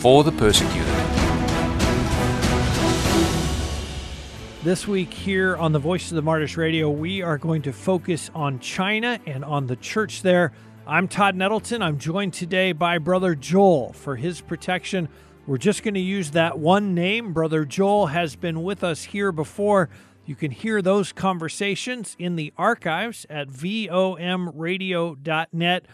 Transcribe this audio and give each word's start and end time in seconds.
for 0.00 0.24
the 0.24 0.32
persecuted. 0.32 0.88
This 4.64 4.86
week, 4.86 5.12
here 5.12 5.56
on 5.56 5.72
the 5.72 5.80
Voice 5.80 6.12
of 6.12 6.14
the 6.14 6.22
Martyrs 6.22 6.56
Radio, 6.56 6.88
we 6.88 7.20
are 7.20 7.36
going 7.36 7.62
to 7.62 7.72
focus 7.72 8.30
on 8.32 8.60
China 8.60 9.18
and 9.26 9.44
on 9.44 9.66
the 9.66 9.74
church 9.74 10.22
there. 10.22 10.52
I'm 10.86 11.08
Todd 11.08 11.34
Nettleton. 11.34 11.82
I'm 11.82 11.98
joined 11.98 12.34
today 12.34 12.72
by 12.72 12.98
Brother 12.98 13.34
Joel 13.34 13.92
for 13.92 14.14
his 14.14 14.40
protection. 14.40 15.08
We're 15.46 15.58
just 15.58 15.82
going 15.82 15.94
to 15.94 16.00
use 16.00 16.30
that 16.30 16.60
one 16.60 16.94
name. 16.94 17.32
Brother 17.32 17.64
Joel 17.64 18.06
has 18.06 18.36
been 18.36 18.62
with 18.62 18.84
us 18.84 19.02
here 19.02 19.32
before. 19.32 19.88
You 20.24 20.36
can 20.36 20.52
hear 20.52 20.80
those 20.80 21.12
conversations 21.12 22.14
in 22.18 22.36
the 22.36 22.52
archives 22.56 23.26
at 23.28 23.48
vomradio.net. 23.48 25.86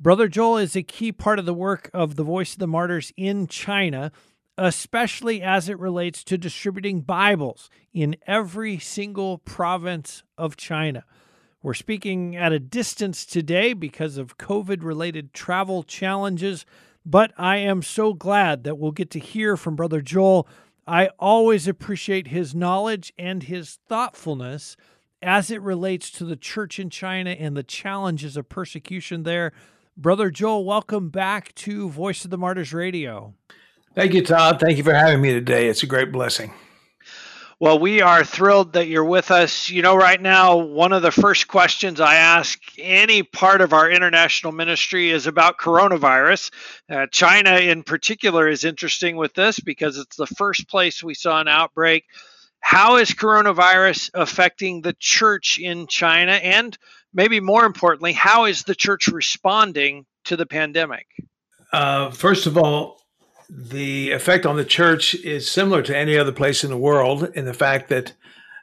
Brother 0.00 0.28
Joel 0.28 0.58
is 0.58 0.76
a 0.76 0.82
key 0.82 1.12
part 1.12 1.38
of 1.38 1.46
the 1.46 1.54
work 1.54 1.90
of 1.92 2.16
the 2.16 2.24
Voice 2.24 2.52
of 2.52 2.58
the 2.58 2.68
Martyrs 2.68 3.12
in 3.16 3.46
China 3.46 4.12
especially 4.58 5.40
as 5.40 5.68
it 5.68 5.78
relates 5.78 6.24
to 6.24 6.36
distributing 6.36 7.00
Bibles 7.00 7.70
in 7.94 8.16
every 8.26 8.78
single 8.78 9.38
province 9.38 10.24
of 10.36 10.56
China. 10.56 11.04
We're 11.62 11.74
speaking 11.74 12.34
at 12.34 12.52
a 12.52 12.58
distance 12.58 13.24
today 13.24 13.72
because 13.72 14.18
of 14.18 14.36
COVID 14.36 14.82
related 14.82 15.32
travel 15.32 15.84
challenges, 15.84 16.66
but 17.06 17.32
I 17.38 17.58
am 17.58 17.82
so 17.82 18.12
glad 18.12 18.64
that 18.64 18.78
we'll 18.78 18.90
get 18.90 19.10
to 19.12 19.20
hear 19.20 19.56
from 19.56 19.76
Brother 19.76 20.00
Joel. 20.00 20.48
I 20.88 21.10
always 21.20 21.68
appreciate 21.68 22.28
his 22.28 22.54
knowledge 22.54 23.12
and 23.16 23.44
his 23.44 23.78
thoughtfulness 23.88 24.76
as 25.22 25.52
it 25.52 25.62
relates 25.62 26.10
to 26.12 26.24
the 26.24 26.36
church 26.36 26.80
in 26.80 26.90
China 26.90 27.30
and 27.30 27.56
the 27.56 27.62
challenges 27.62 28.36
of 28.36 28.48
persecution 28.48 29.22
there. 29.22 29.52
Brother 30.00 30.30
Joel, 30.30 30.64
welcome 30.64 31.08
back 31.08 31.52
to 31.56 31.88
Voice 31.90 32.24
of 32.24 32.30
the 32.30 32.38
Martyrs 32.38 32.72
Radio. 32.72 33.34
Thank 33.96 34.14
you, 34.14 34.24
Todd. 34.24 34.60
Thank 34.60 34.78
you 34.78 34.84
for 34.84 34.94
having 34.94 35.20
me 35.20 35.32
today. 35.32 35.66
It's 35.66 35.82
a 35.82 35.88
great 35.88 36.12
blessing. 36.12 36.52
Well, 37.58 37.80
we 37.80 38.00
are 38.00 38.22
thrilled 38.22 38.74
that 38.74 38.86
you're 38.86 39.04
with 39.04 39.32
us. 39.32 39.68
You 39.68 39.82
know, 39.82 39.96
right 39.96 40.22
now, 40.22 40.58
one 40.58 40.92
of 40.92 41.02
the 41.02 41.10
first 41.10 41.48
questions 41.48 42.00
I 42.00 42.14
ask 42.14 42.60
any 42.78 43.24
part 43.24 43.60
of 43.60 43.72
our 43.72 43.90
international 43.90 44.52
ministry 44.52 45.10
is 45.10 45.26
about 45.26 45.58
coronavirus. 45.58 46.52
Uh, 46.88 47.06
China, 47.10 47.56
in 47.56 47.82
particular, 47.82 48.46
is 48.46 48.62
interesting 48.62 49.16
with 49.16 49.34
this 49.34 49.58
because 49.58 49.98
it's 49.98 50.14
the 50.14 50.28
first 50.28 50.68
place 50.68 51.02
we 51.02 51.14
saw 51.14 51.40
an 51.40 51.48
outbreak. 51.48 52.04
How 52.60 52.98
is 52.98 53.10
coronavirus 53.10 54.10
affecting 54.14 54.80
the 54.82 54.94
church 55.00 55.58
in 55.58 55.88
China? 55.88 56.34
And 56.34 56.78
maybe 57.12 57.40
more 57.40 57.64
importantly, 57.64 58.12
how 58.12 58.44
is 58.44 58.62
the 58.62 58.74
church 58.74 59.08
responding 59.08 60.06
to 60.24 60.36
the 60.36 60.46
pandemic? 60.46 61.06
Uh, 61.72 62.10
first 62.10 62.46
of 62.46 62.56
all, 62.56 63.02
the 63.48 64.10
effect 64.10 64.44
on 64.44 64.56
the 64.56 64.64
church 64.64 65.14
is 65.14 65.50
similar 65.50 65.82
to 65.82 65.96
any 65.96 66.16
other 66.16 66.32
place 66.32 66.64
in 66.64 66.70
the 66.70 66.76
world 66.76 67.30
in 67.34 67.44
the 67.44 67.54
fact 67.54 67.88
that 67.88 68.14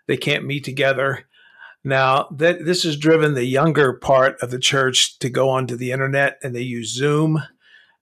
they 0.08 0.18
can't 0.18 0.46
meet 0.46 0.64
together. 0.64 1.25
Now, 1.84 2.28
that 2.31 2.66
this 2.66 2.84
has 2.84 2.97
driven 2.97 3.34
the 3.34 3.46
younger 3.46 3.94
part 3.94 4.42
of 4.42 4.52
the 4.52 4.59
church 4.59 5.19
to 5.19 5.30
go 5.30 5.50
onto 5.50 5.75
the 5.75 5.92
internet 5.92 6.40
and 6.44 6.56
they 6.56 6.62
use 6.62 6.94
Zoom 6.94 7.42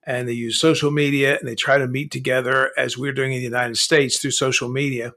and 0.06 0.28
they 0.28 0.32
use 0.32 0.60
social 0.60 0.90
media 0.90 1.38
and 1.38 1.48
they 1.48 1.54
try 1.54 1.78
to 1.78 1.86
meet 1.86 2.10
together 2.10 2.70
as 2.76 2.98
we're 2.98 3.12
doing 3.12 3.32
in 3.32 3.38
the 3.38 3.44
United 3.44 3.76
States 3.76 4.18
through 4.18 4.30
social 4.30 4.68
media. 4.68 5.12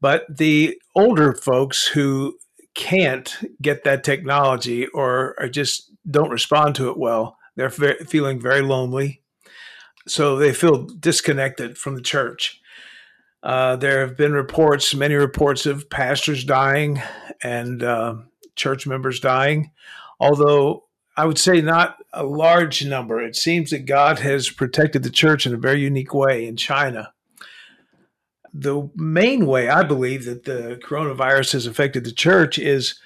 But 0.00 0.24
the 0.28 0.78
older 0.96 1.32
folks 1.32 1.86
who 1.86 2.38
can't 2.74 3.36
get 3.60 3.84
that 3.84 4.04
technology 4.04 4.86
or, 4.88 5.34
or 5.38 5.48
just 5.48 5.90
don't 6.10 6.30
respond 6.30 6.74
to 6.74 6.88
it 6.90 6.98
well, 6.98 7.36
they're 7.56 7.70
feeling 7.70 8.40
very 8.40 8.62
lonely 8.62 9.22
so 10.06 10.36
they 10.36 10.52
feel 10.52 10.84
disconnected 10.84 11.78
from 11.78 11.94
the 11.94 12.02
church. 12.02 12.60
Uh, 13.42 13.76
there 13.76 14.06
have 14.06 14.16
been 14.16 14.32
reports, 14.32 14.94
many 14.94 15.14
reports 15.14 15.66
of 15.66 15.90
pastors 15.90 16.44
dying 16.44 17.02
and 17.42 17.82
uh, 17.82 18.14
church 18.54 18.86
members 18.86 19.20
dying, 19.20 19.72
although 20.20 20.84
I 21.16 21.26
would 21.26 21.38
say 21.38 21.60
not 21.60 21.96
a 22.12 22.24
large 22.24 22.84
number. 22.84 23.20
It 23.20 23.36
seems 23.36 23.70
that 23.70 23.86
God 23.86 24.20
has 24.20 24.48
protected 24.48 25.02
the 25.02 25.10
church 25.10 25.46
in 25.46 25.54
a 25.54 25.58
very 25.58 25.80
unique 25.80 26.14
way 26.14 26.46
in 26.46 26.56
China. 26.56 27.12
The 28.52 28.90
main 28.94 29.46
way 29.46 29.68
I 29.68 29.82
believe 29.82 30.24
that 30.26 30.44
the 30.44 30.78
coronavirus 30.84 31.52
has 31.52 31.66
affected 31.66 32.04
the 32.04 32.12
church 32.12 32.58
is 32.58 32.98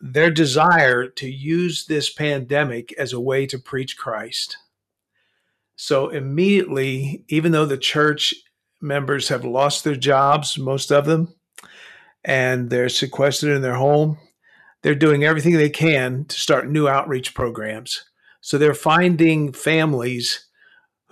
their 0.00 0.30
desire 0.30 1.08
to 1.08 1.30
use 1.30 1.86
this 1.86 2.12
pandemic 2.12 2.92
as 2.98 3.12
a 3.12 3.20
way 3.20 3.46
to 3.46 3.58
preach 3.58 3.96
Christ. 3.96 4.58
So 5.76 6.10
immediately, 6.10 7.24
even 7.28 7.52
though 7.52 7.64
the 7.64 7.78
church 7.78 8.34
members 8.80 9.28
have 9.28 9.44
lost 9.44 9.82
their 9.84 9.96
jobs, 9.96 10.58
most 10.58 10.92
of 10.92 11.06
them, 11.06 11.34
and 12.22 12.68
they're 12.68 12.90
sequestered 12.90 13.56
in 13.56 13.62
their 13.62 13.74
home, 13.74 14.18
they're 14.82 14.94
doing 14.94 15.24
everything 15.24 15.54
they 15.54 15.70
can 15.70 16.26
to 16.26 16.36
start 16.38 16.68
new 16.68 16.86
outreach 16.86 17.34
programs. 17.34 18.04
So 18.42 18.58
they're 18.58 18.74
finding 18.74 19.52
families 19.54 20.43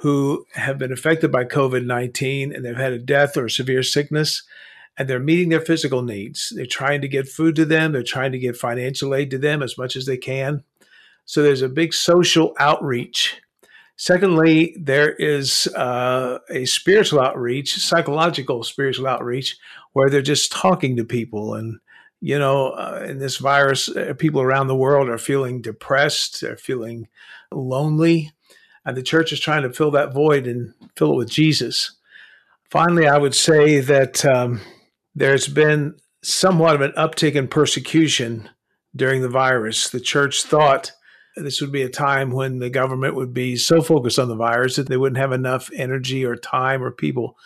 who 0.03 0.47
have 0.55 0.79
been 0.79 0.93
affected 0.93 1.33
by 1.33 1.45
COVID 1.45 1.85
19 1.85 2.55
and 2.55 2.65
they've 2.65 2.77
had 2.77 2.93
a 2.93 2.99
death 2.99 3.37
or 3.37 3.49
severe 3.49 3.83
sickness, 3.83 4.43
and 4.97 5.09
they're 5.09 5.19
meeting 5.19 5.49
their 5.49 5.61
physical 5.61 6.03
needs. 6.03 6.53
They're 6.55 6.67
trying 6.67 7.01
to 7.01 7.09
get 7.09 7.29
food 7.29 7.57
to 7.57 7.65
them, 7.65 7.93
they're 7.93 8.03
trying 8.03 8.33
to 8.33 8.39
get 8.39 8.57
financial 8.57 9.15
aid 9.15 9.31
to 9.31 9.39
them 9.39 9.62
as 9.62 9.79
much 9.79 9.97
as 9.97 10.07
they 10.07 10.17
can. 10.19 10.65
So 11.25 11.43
there's 11.43 11.62
a 11.62 11.69
big 11.69 11.95
social 11.95 12.55
outreach 12.59 13.41
Secondly, 13.97 14.75
there 14.81 15.12
is 15.12 15.69
uh, 15.77 16.39
a 16.51 16.65
spiritual 16.65 17.21
outreach, 17.21 17.77
psychological 17.77 18.65
spiritual 18.65 19.07
outreach, 19.07 19.57
where 19.93 20.11
they're 20.11 20.23
just 20.23 20.51
talking 20.51 20.97
to 20.97 21.05
people. 21.05 21.55
And, 21.55 21.79
you 22.21 22.37
know, 22.37 22.71
uh, 22.71 23.05
in 23.09 23.19
this 23.19 23.37
virus, 23.37 23.89
uh, 23.89 24.15
people 24.19 24.41
around 24.41 24.67
the 24.67 24.75
world 24.75 25.09
are 25.09 25.19
feeling 25.19 25.62
depressed, 25.62 26.41
they're 26.41 26.57
feeling 26.57 27.07
lonely. 27.53 28.33
And 28.84 28.97
the 28.97 29.03
church 29.03 29.32
is 29.32 29.41
trying 29.41 29.62
to 29.62 29.72
fill 29.72 29.91
that 29.93 30.12
void 30.12 30.47
and 30.47 30.75
fill 30.97 31.12
it 31.12 31.16
with 31.16 31.31
Jesus. 31.31 31.93
Finally, 32.70 33.06
I 33.06 33.19
would 33.19 33.34
say 33.34 33.81
that 33.81 34.25
um, 34.25 34.60
there's 35.15 35.47
been 35.47 35.97
somewhat 36.22 36.75
of 36.75 36.81
an 36.81 36.93
uptick 36.93 37.34
in 37.34 37.48
persecution 37.48 38.48
during 38.94 39.22
the 39.22 39.28
virus. 39.28 39.91
The 39.91 40.00
church 40.00 40.43
thought 40.43 40.93
this 41.37 41.60
would 41.60 41.72
be 41.72 41.82
a 41.82 41.88
time 41.88 42.31
when 42.31 42.59
the 42.59 42.70
government 42.70 43.15
would 43.15 43.32
be 43.32 43.56
so 43.56 43.81
focused 43.82 44.19
on 44.19 44.28
the 44.28 44.37
virus 44.37 44.76
that 44.76 44.88
they 44.88 44.97
wouldn't 44.97 45.19
have 45.19 45.32
enough 45.32 45.70
energy 45.75 46.25
or 46.25 46.37
time 46.37 46.82
or 46.82 46.91
people 46.91 47.37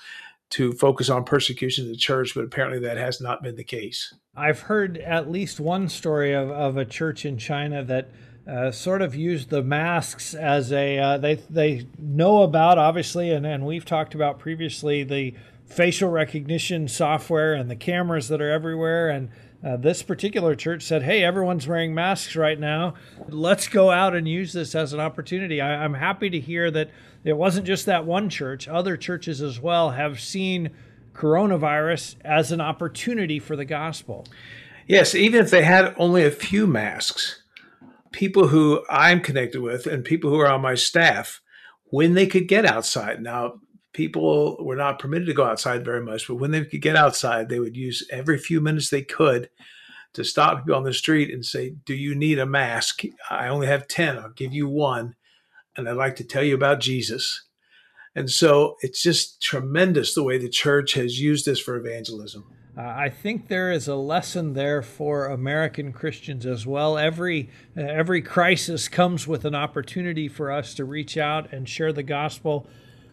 to 0.49 0.73
focus 0.73 1.11
on 1.11 1.25
persecution 1.25 1.87
of 1.87 1.91
the 1.91 1.97
church, 1.97 2.33
but 2.35 2.45
apparently 2.45 2.79
that 2.81 2.97
has 2.97 3.21
not 3.21 3.43
been 3.43 3.57
the 3.57 3.65
case. 3.65 4.15
I've 4.37 4.61
heard 4.61 4.99
at 4.99 5.31
least 5.31 5.59
one 5.59 5.89
story 5.89 6.33
of, 6.35 6.51
of 6.51 6.77
a 6.77 6.85
church 6.85 7.25
in 7.25 7.37
China 7.39 7.83
that 7.85 8.11
uh, 8.49 8.71
sort 8.71 9.03
of 9.03 9.15
use 9.15 9.47
the 9.47 9.63
masks 9.63 10.35
as 10.35 10.73
a 10.73 10.99
uh, 10.99 11.19
they 11.19 11.35
they 11.51 11.87
know 11.99 12.43
about 12.43 12.79
obviously, 12.79 13.31
and, 13.33 13.45
and 13.47 13.67
we've 13.67 13.85
talked 13.85 14.15
about 14.15 14.39
previously 14.39 15.03
the 15.03 15.35
facial 15.67 16.09
recognition 16.09 16.87
software 16.87 17.55
and 17.55 17.71
the 17.71 17.77
cameras 17.77 18.29
that 18.29 18.41
are 18.41 18.51
everywhere 18.51 19.09
and 19.09 19.29
uh, 19.65 19.77
this 19.77 20.03
particular 20.03 20.55
church 20.55 20.83
said, 20.83 21.03
Hey, 21.03 21.25
everyone's 21.25 21.67
wearing 21.67 21.95
masks 21.95 22.37
right 22.37 22.59
now. 22.59 22.95
Let's 23.29 23.69
go 23.69 23.91
out 23.91 24.15
and 24.15 24.29
use 24.29 24.53
this 24.53 24.75
as 24.75 24.93
an 24.93 25.01
opportunity. 25.01 25.61
I, 25.61 25.85
I'm 25.85 25.95
happy 25.95 26.31
to 26.31 26.39
hear 26.39 26.71
that 26.71 26.91
it 27.25 27.37
wasn't 27.37 27.67
just 27.67 27.87
that 27.87 28.05
one 28.05 28.29
church, 28.29 28.69
other 28.69 28.97
churches 28.97 29.43
as 29.43 29.59
well 29.59 29.91
have 29.91 30.21
seen 30.21 30.71
coronavirus 31.15 32.17
as 32.25 32.53
an 32.53 32.61
opportunity 32.61 33.39
for 33.39 33.57
the 33.57 33.65
gospel. 33.65 34.27
Yes, 34.87 35.15
even 35.17 35.41
if 35.41 35.51
they 35.51 35.65
had 35.65 35.95
only 35.97 36.25
a 36.25 36.31
few 36.31 36.67
masks, 36.67 37.43
people 38.17 38.49
who 38.49 38.83
I'm 38.89 39.21
connected 39.21 39.61
with 39.61 39.87
and 39.87 40.03
people 40.03 40.31
who 40.31 40.41
are 40.41 40.51
on 40.51 40.63
my 40.63 40.75
staff, 40.75 41.43
when 41.91 42.15
they 42.15 42.27
could 42.27 42.49
get 42.49 42.65
outside. 42.65 43.21
Now, 43.21 43.61
people 43.93 44.57
were 44.59 44.75
not 44.75 44.99
permitted 44.99 45.27
to 45.27 45.35
go 45.35 45.45
outside 45.45 45.85
very 45.85 46.03
much, 46.03 46.27
but 46.27 46.37
when 46.37 46.51
they 46.51 46.65
could 46.65 46.81
get 46.81 46.97
outside, 46.97 47.49
they 47.49 47.61
would 47.61 47.77
use 47.77 48.09
every 48.11 48.39
few 48.39 48.61
minutes 48.61 48.89
they 48.89 49.03
could 49.03 49.51
to 50.15 50.25
stop 50.25 50.65
people 50.65 50.75
on 50.75 50.85
the 50.85 50.95
street 50.95 51.33
and 51.33 51.45
say, 51.45 51.75
Do 51.85 51.95
you 51.95 52.15
need 52.15 52.39
a 52.39 52.47
mask? 52.47 53.03
I 53.31 53.49
only 53.49 53.67
have 53.67 53.87
10. 53.87 54.19
I'll 54.19 54.31
give 54.31 54.55
you 54.55 54.67
one. 54.67 55.15
And 55.77 55.87
I'd 55.87 55.93
like 55.93 56.17
to 56.17 56.25
tell 56.25 56.43
you 56.43 56.55
about 56.55 56.81
Jesus. 56.81 57.45
And 58.15 58.31
so 58.31 58.77
it's 58.81 59.03
just 59.03 59.43
tremendous 59.43 60.15
the 60.15 60.23
way 60.23 60.39
the 60.39 60.49
church 60.49 60.95
has 60.95 61.21
used 61.21 61.45
this 61.45 61.61
for 61.61 61.77
evangelism. 61.77 62.47
Uh, 62.77 62.83
I 62.83 63.09
think 63.09 63.49
there 63.49 63.73
is 63.73 63.89
a 63.89 63.97
lesson 63.97 64.53
there 64.53 64.83
for 64.83 65.27
American 65.27 65.95
Christians 65.95 66.45
as 66.45 66.67
well. 66.67 66.99
Every 66.99 67.49
uh, 67.75 67.81
every 67.81 68.21
crisis 68.21 68.87
comes 68.87 69.27
with 69.27 69.47
an 69.47 69.55
opportunity 69.55 70.29
for 70.29 70.53
us 70.53 70.75
to 70.75 70.85
reach 70.85 71.17
out 71.17 71.53
and 71.55 71.67
share 71.67 71.93
the 71.93 72.03
gospel. 72.03 72.67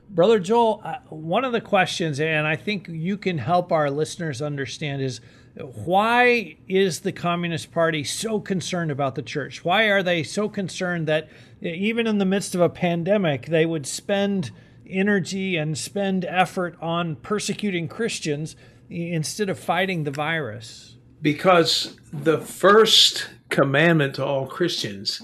Brother 0.10 0.39
Joel, 0.39 0.81
uh, 0.83 0.95
one 1.10 1.45
of 1.45 1.54
the 1.54 1.62
questions, 1.62 2.19
and 2.19 2.45
I 2.45 2.57
think 2.57 2.89
you 2.89 3.18
can 3.18 3.38
help 3.38 3.71
our 3.71 3.89
listeners 3.89 4.42
understand, 4.42 5.01
is 5.01 5.21
why 5.56 6.57
is 6.68 7.00
the 7.00 7.13
Communist 7.13 7.71
Party 7.71 8.04
so 8.04 8.42
concerned 8.42 8.92
about 8.92 9.15
the 9.15 9.21
church? 9.21 9.63
Why 9.63 9.86
are 9.86 10.04
they 10.04 10.24
so 10.24 10.50
concerned 10.50 11.07
that 11.07 11.30
even 11.62 12.06
in 12.06 12.18
the 12.18 12.25
midst 12.25 12.54
of 12.54 12.60
a 12.60 12.69
pandemic, 12.69 13.45
they 13.45 13.65
would 13.65 13.88
spend 13.88 14.51
energy 14.89 15.56
and 15.56 15.77
spend 15.77 16.25
effort 16.25 16.75
on 16.81 17.15
persecuting 17.15 17.88
Christians 17.88 18.57
instead 18.89 19.50
of 19.50 19.59
fighting 19.59 20.03
the 20.03 20.12
virus? 20.12 20.97
Because 21.21 21.95
the 22.12 22.39
first 22.39 23.30
commandment 23.50 24.15
to 24.15 24.25
all 24.25 24.47
Christians 24.47 25.21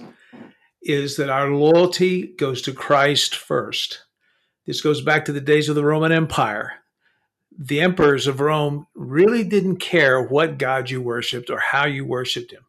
is 0.82 1.18
that 1.18 1.30
our 1.30 1.50
loyalty 1.50 2.28
goes 2.28 2.62
to 2.62 2.74
Christ 2.74 3.36
first. 3.36 4.04
This 4.66 4.82
goes 4.82 5.02
back 5.02 5.26
to 5.26 5.32
the 5.32 5.42
days 5.42 5.68
of 5.68 5.76
the 5.76 5.84
Roman 5.84 6.12
Empire. 6.12 6.74
The 7.58 7.82
emperors 7.82 8.28
of 8.28 8.40
Rome 8.40 8.88
really 8.96 9.44
didn't 9.44 9.78
care 9.78 10.22
what 10.22 10.58
God 10.58 10.90
you 10.90 11.02
worshiped 11.02 11.50
or 11.50 11.60
how 11.60 11.86
you 11.86 12.06
worshiped 12.06 12.54
him, 12.54 12.66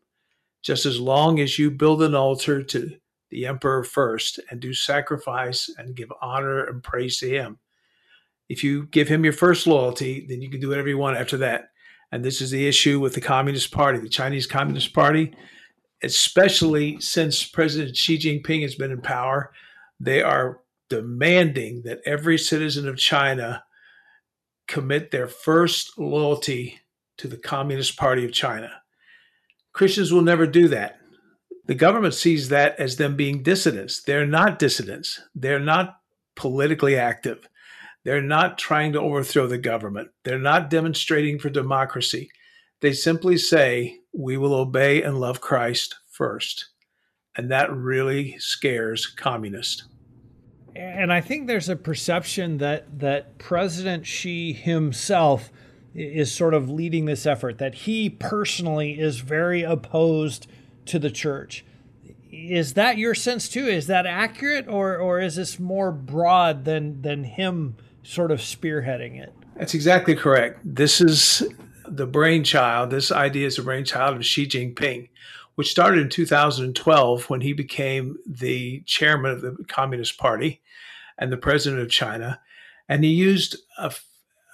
just 0.62 0.84
as 0.84 0.98
long 0.98 1.38
as 1.38 1.58
you 1.58 1.70
build 1.70 2.02
an 2.02 2.14
altar 2.14 2.62
to 2.62 2.96
the 3.30 3.46
emperor 3.46 3.84
first 3.84 4.40
and 4.50 4.58
do 4.58 4.74
sacrifice 4.74 5.70
and 5.78 5.94
give 5.94 6.12
honor 6.20 6.64
and 6.64 6.82
praise 6.82 7.18
to 7.18 7.28
him. 7.28 7.58
If 8.50 8.64
you 8.64 8.86
give 8.86 9.06
him 9.06 9.22
your 9.22 9.32
first 9.32 9.68
loyalty, 9.68 10.26
then 10.28 10.42
you 10.42 10.50
can 10.50 10.60
do 10.60 10.68
whatever 10.68 10.88
you 10.88 10.98
want 10.98 11.16
after 11.16 11.36
that. 11.36 11.70
And 12.10 12.24
this 12.24 12.40
is 12.40 12.50
the 12.50 12.66
issue 12.66 12.98
with 12.98 13.14
the 13.14 13.20
Communist 13.20 13.70
Party, 13.70 14.00
the 14.00 14.08
Chinese 14.08 14.48
Communist 14.48 14.92
Party, 14.92 15.32
especially 16.02 17.00
since 17.00 17.44
President 17.44 17.96
Xi 17.96 18.18
Jinping 18.18 18.62
has 18.62 18.74
been 18.74 18.90
in 18.90 19.02
power. 19.02 19.52
They 20.00 20.20
are 20.20 20.62
demanding 20.88 21.82
that 21.84 22.00
every 22.04 22.36
citizen 22.36 22.88
of 22.88 22.96
China 22.96 23.62
commit 24.66 25.12
their 25.12 25.28
first 25.28 25.96
loyalty 25.96 26.80
to 27.18 27.28
the 27.28 27.36
Communist 27.36 27.96
Party 27.96 28.24
of 28.24 28.32
China. 28.32 28.82
Christians 29.72 30.12
will 30.12 30.22
never 30.22 30.48
do 30.48 30.66
that. 30.66 30.98
The 31.66 31.76
government 31.76 32.14
sees 32.14 32.48
that 32.48 32.80
as 32.80 32.96
them 32.96 33.14
being 33.14 33.44
dissidents. 33.44 34.02
They're 34.02 34.26
not 34.26 34.58
dissidents. 34.58 35.20
They're 35.36 35.60
not 35.60 36.00
politically 36.34 36.96
active. 36.96 37.46
They're 38.04 38.22
not 38.22 38.58
trying 38.58 38.92
to 38.94 39.00
overthrow 39.00 39.46
the 39.46 39.58
government. 39.58 40.10
They're 40.24 40.38
not 40.38 40.70
demonstrating 40.70 41.38
for 41.38 41.50
democracy. 41.50 42.30
They 42.80 42.92
simply 42.92 43.36
say, 43.36 43.98
we 44.12 44.36
will 44.36 44.54
obey 44.54 45.02
and 45.02 45.20
love 45.20 45.40
Christ 45.40 45.96
first. 46.10 46.70
And 47.36 47.50
that 47.50 47.72
really 47.72 48.38
scares 48.38 49.06
communists. 49.06 49.84
And 50.74 51.12
I 51.12 51.20
think 51.20 51.46
there's 51.46 51.68
a 51.68 51.76
perception 51.76 52.58
that, 52.58 53.00
that 53.00 53.38
President 53.38 54.06
Xi 54.06 54.52
himself 54.52 55.50
is 55.94 56.32
sort 56.32 56.54
of 56.54 56.70
leading 56.70 57.04
this 57.04 57.26
effort, 57.26 57.58
that 57.58 57.74
he 57.74 58.08
personally 58.08 58.98
is 58.98 59.18
very 59.18 59.62
opposed 59.62 60.46
to 60.86 60.98
the 60.98 61.10
church. 61.10 61.64
Is 62.30 62.74
that 62.74 62.96
your 62.96 63.14
sense 63.14 63.48
too? 63.48 63.66
Is 63.66 63.88
that 63.88 64.06
accurate, 64.06 64.68
or, 64.68 64.96
or 64.96 65.20
is 65.20 65.36
this 65.36 65.58
more 65.58 65.90
broad 65.90 66.64
than, 66.64 67.02
than 67.02 67.24
him 67.24 67.76
sort 68.02 68.30
of 68.30 68.40
spearheading 68.40 69.20
it. 69.20 69.34
That's 69.56 69.74
exactly 69.74 70.14
correct. 70.14 70.60
This 70.64 71.00
is 71.00 71.42
the 71.86 72.06
brainchild, 72.06 72.90
this 72.90 73.10
idea 73.10 73.46
is 73.46 73.56
the 73.56 73.62
brainchild 73.62 74.16
of 74.16 74.24
Xi 74.24 74.46
Jinping, 74.46 75.08
which 75.56 75.70
started 75.70 76.00
in 76.00 76.08
2012 76.08 77.28
when 77.28 77.40
he 77.40 77.52
became 77.52 78.16
the 78.26 78.82
chairman 78.86 79.32
of 79.32 79.42
the 79.42 79.56
Communist 79.68 80.18
Party 80.18 80.62
and 81.18 81.30
the 81.30 81.36
president 81.36 81.82
of 81.82 81.90
China. 81.90 82.40
And 82.88 83.04
he 83.04 83.10
used 83.10 83.56
a, 83.76 83.92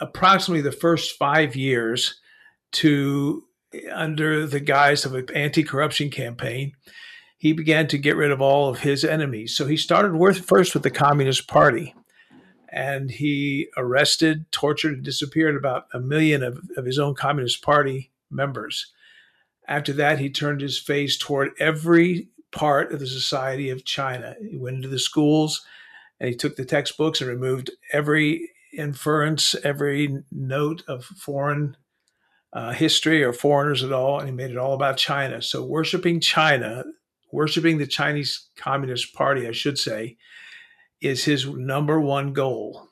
approximately 0.01 0.63
the 0.63 0.73
first 0.73 1.17
five 1.17 1.55
years 1.55 2.21
to, 2.73 3.45
under 3.93 4.47
the 4.47 4.61
guise 4.61 5.05
of 5.05 5.15
an 5.15 5.27
anti 5.35 5.63
corruption 5.63 6.11
campaign, 6.11 6.73
he 7.39 7.53
began 7.53 7.87
to 7.89 7.99
get 7.99 8.17
rid 8.17 8.31
of 8.31 8.41
all 8.41 8.69
of 8.69 8.81
his 8.81 9.05
enemies. 9.05 9.55
So 9.55 9.67
he 9.67 9.77
started 9.77 10.17
with, 10.17 10.45
first 10.45 10.75
with 10.75 10.83
the 10.83 10.91
Communist 10.91 11.47
Party 11.47 11.95
and 12.77 13.11
he 13.11 13.69
arrested, 13.79 14.53
tortured, 14.53 14.93
and 14.93 15.03
disappeared 15.03 15.57
about 15.57 15.87
a 15.95 15.99
million 15.99 16.43
of, 16.43 16.61
of 16.77 16.85
his 16.85 16.99
own 16.99 17.15
Communist 17.15 17.63
Party 17.63 18.13
members. 18.31 18.93
After 19.67 19.95
that, 19.95 20.19
he 20.19 20.29
turned 20.29 20.61
his 20.61 20.79
face 20.79 21.17
toward 21.17 21.53
every 21.59 22.29
part 22.53 22.93
of 22.93 23.01
the 23.01 23.07
society 23.07 23.71
of 23.71 23.87
China. 23.87 24.37
He 24.47 24.59
went 24.59 24.77
into 24.77 24.89
the 24.89 24.99
schools 24.99 25.65
and 26.21 26.29
he 26.29 26.37
took 26.37 26.57
the 26.57 26.67
textbooks 26.67 27.23
and 27.23 27.31
removed 27.31 27.71
every 27.95 28.51
inference, 28.77 29.55
every 29.65 30.23
note 30.31 30.83
of 30.87 31.07
foreign 31.07 31.79
uh, 32.53 32.73
history 32.73 33.25
or 33.25 33.33
foreigners 33.33 33.83
at 33.85 33.93
all, 33.93 34.19
and 34.19 34.29
he 34.29 34.35
made 34.35 34.51
it 34.51 34.59
all 34.59 34.75
about 34.75 34.99
China. 34.99 35.41
So, 35.41 35.65
worshiping 35.65 36.21
China, 36.21 36.85
worshiping 37.33 37.79
the 37.79 37.87
Chinese 37.87 38.49
Communist 38.57 39.15
Party, 39.15 39.49
I 39.49 39.53
should 39.53 39.79
say, 39.79 40.19
is 41.01 41.25
his 41.25 41.47
number 41.47 42.01
one 42.01 42.33
goal. 42.33 42.89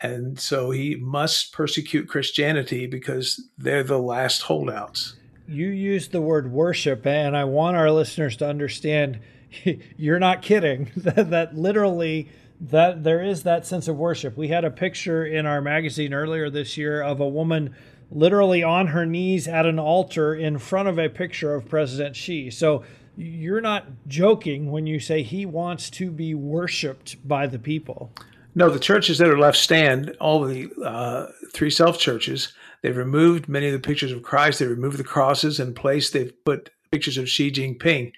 And 0.00 0.38
so 0.38 0.70
he 0.70 0.96
must 0.96 1.52
persecute 1.52 2.08
Christianity 2.08 2.86
because 2.86 3.48
they're 3.58 3.82
the 3.82 3.98
last 3.98 4.42
holdouts. 4.42 5.16
You 5.48 5.68
used 5.68 6.12
the 6.12 6.20
word 6.20 6.52
worship, 6.52 7.06
and 7.06 7.36
I 7.36 7.44
want 7.44 7.76
our 7.76 7.90
listeners 7.90 8.36
to 8.36 8.48
understand 8.48 9.20
you're 9.96 10.18
not 10.18 10.42
kidding. 10.42 10.90
that, 10.96 11.30
that 11.30 11.56
literally 11.56 12.28
that 12.60 13.04
there 13.04 13.22
is 13.22 13.44
that 13.44 13.66
sense 13.66 13.88
of 13.88 13.96
worship. 13.96 14.36
We 14.36 14.48
had 14.48 14.64
a 14.64 14.70
picture 14.70 15.24
in 15.24 15.46
our 15.46 15.60
magazine 15.60 16.12
earlier 16.12 16.50
this 16.50 16.76
year 16.76 17.00
of 17.00 17.20
a 17.20 17.28
woman 17.28 17.74
literally 18.10 18.62
on 18.62 18.88
her 18.88 19.06
knees 19.06 19.46
at 19.46 19.66
an 19.66 19.78
altar 19.78 20.34
in 20.34 20.58
front 20.58 20.88
of 20.88 20.98
a 20.98 21.08
picture 21.08 21.54
of 21.54 21.68
President 21.68 22.16
Xi. 22.16 22.50
So 22.50 22.82
you're 23.18 23.60
not 23.60 23.86
joking 24.06 24.70
when 24.70 24.86
you 24.86 25.00
say 25.00 25.22
he 25.22 25.44
wants 25.44 25.90
to 25.90 26.10
be 26.10 26.34
worshipped 26.34 27.26
by 27.26 27.48
the 27.48 27.58
people. 27.58 28.12
No, 28.54 28.70
the 28.70 28.78
churches 28.78 29.18
that 29.18 29.28
are 29.28 29.38
left 29.38 29.58
stand, 29.58 30.16
all 30.20 30.44
the 30.44 30.70
uh, 30.84 31.26
three 31.52 31.70
self 31.70 31.98
churches, 31.98 32.52
they've 32.82 32.96
removed 32.96 33.48
many 33.48 33.66
of 33.66 33.72
the 33.72 33.80
pictures 33.80 34.12
of 34.12 34.22
Christ. 34.22 34.60
They 34.60 34.66
removed 34.66 34.98
the 34.98 35.04
crosses 35.04 35.58
and 35.58 35.74
place 35.74 36.10
they've 36.10 36.32
put 36.44 36.70
pictures 36.92 37.18
of 37.18 37.28
Xi 37.28 37.50
Jinping. 37.50 38.12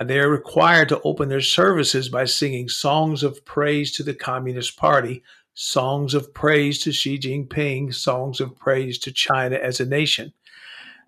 And 0.00 0.08
they 0.08 0.18
are 0.18 0.30
required 0.30 0.88
to 0.90 1.00
open 1.02 1.28
their 1.28 1.40
services 1.40 2.08
by 2.08 2.24
singing 2.24 2.68
songs 2.68 3.22
of 3.22 3.44
praise 3.44 3.92
to 3.92 4.02
the 4.02 4.14
Communist 4.14 4.76
Party, 4.76 5.22
songs 5.54 6.14
of 6.14 6.32
praise 6.32 6.80
to 6.84 6.92
Xi 6.92 7.18
Jinping, 7.18 7.92
songs 7.94 8.40
of 8.40 8.56
praise 8.56 8.98
to 9.00 9.12
China 9.12 9.56
as 9.56 9.80
a 9.80 9.86
nation. 9.86 10.32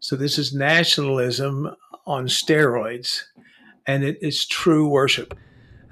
So 0.00 0.16
this 0.16 0.38
is 0.38 0.52
nationalism 0.52 1.74
on 2.06 2.26
steroids, 2.26 3.22
and 3.86 4.04
it 4.04 4.18
is 4.20 4.46
true 4.46 4.88
worship. 4.88 5.36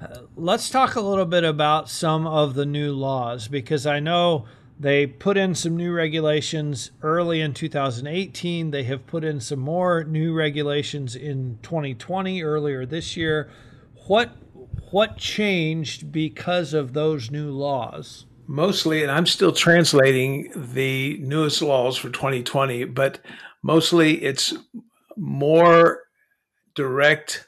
Uh, 0.01 0.21
let's 0.35 0.69
talk 0.69 0.95
a 0.95 1.01
little 1.01 1.25
bit 1.25 1.43
about 1.43 1.89
some 1.89 2.25
of 2.25 2.53
the 2.53 2.65
new 2.65 2.93
laws 2.93 3.47
because 3.47 3.85
I 3.85 3.99
know 3.99 4.45
they 4.79 5.05
put 5.05 5.35
in 5.35 5.55
some 5.55 5.75
new 5.75 5.91
regulations 5.91 6.91
early 7.01 7.41
in 7.41 7.53
2018. 7.53 8.71
They 8.71 8.83
have 8.83 9.05
put 9.05 9.25
in 9.25 9.41
some 9.41 9.59
more 9.59 10.05
new 10.05 10.33
regulations 10.33 11.17
in 11.17 11.59
2020 11.63 12.41
earlier 12.41 12.85
this 12.85 13.17
year. 13.17 13.49
What 14.07 14.31
what 14.91 15.17
changed 15.17 16.11
because 16.11 16.73
of 16.73 16.93
those 16.93 17.29
new 17.29 17.51
laws? 17.51 18.25
Mostly, 18.47 19.03
and 19.03 19.11
I'm 19.11 19.27
still 19.27 19.51
translating 19.51 20.51
the 20.55 21.17
newest 21.19 21.61
laws 21.61 21.97
for 21.97 22.09
2020, 22.09 22.85
but 22.85 23.19
mostly 23.61 24.23
it's 24.23 24.53
more 25.19 26.03
direct 26.75 27.47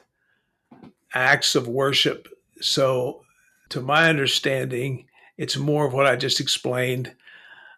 acts 1.14 1.54
of 1.54 1.66
worship. 1.66 2.28
So, 2.60 3.22
to 3.70 3.80
my 3.80 4.08
understanding, 4.08 5.06
it's 5.38 5.56
more 5.56 5.86
of 5.86 5.94
what 5.94 6.06
I 6.06 6.16
just 6.16 6.40
explained 6.40 7.14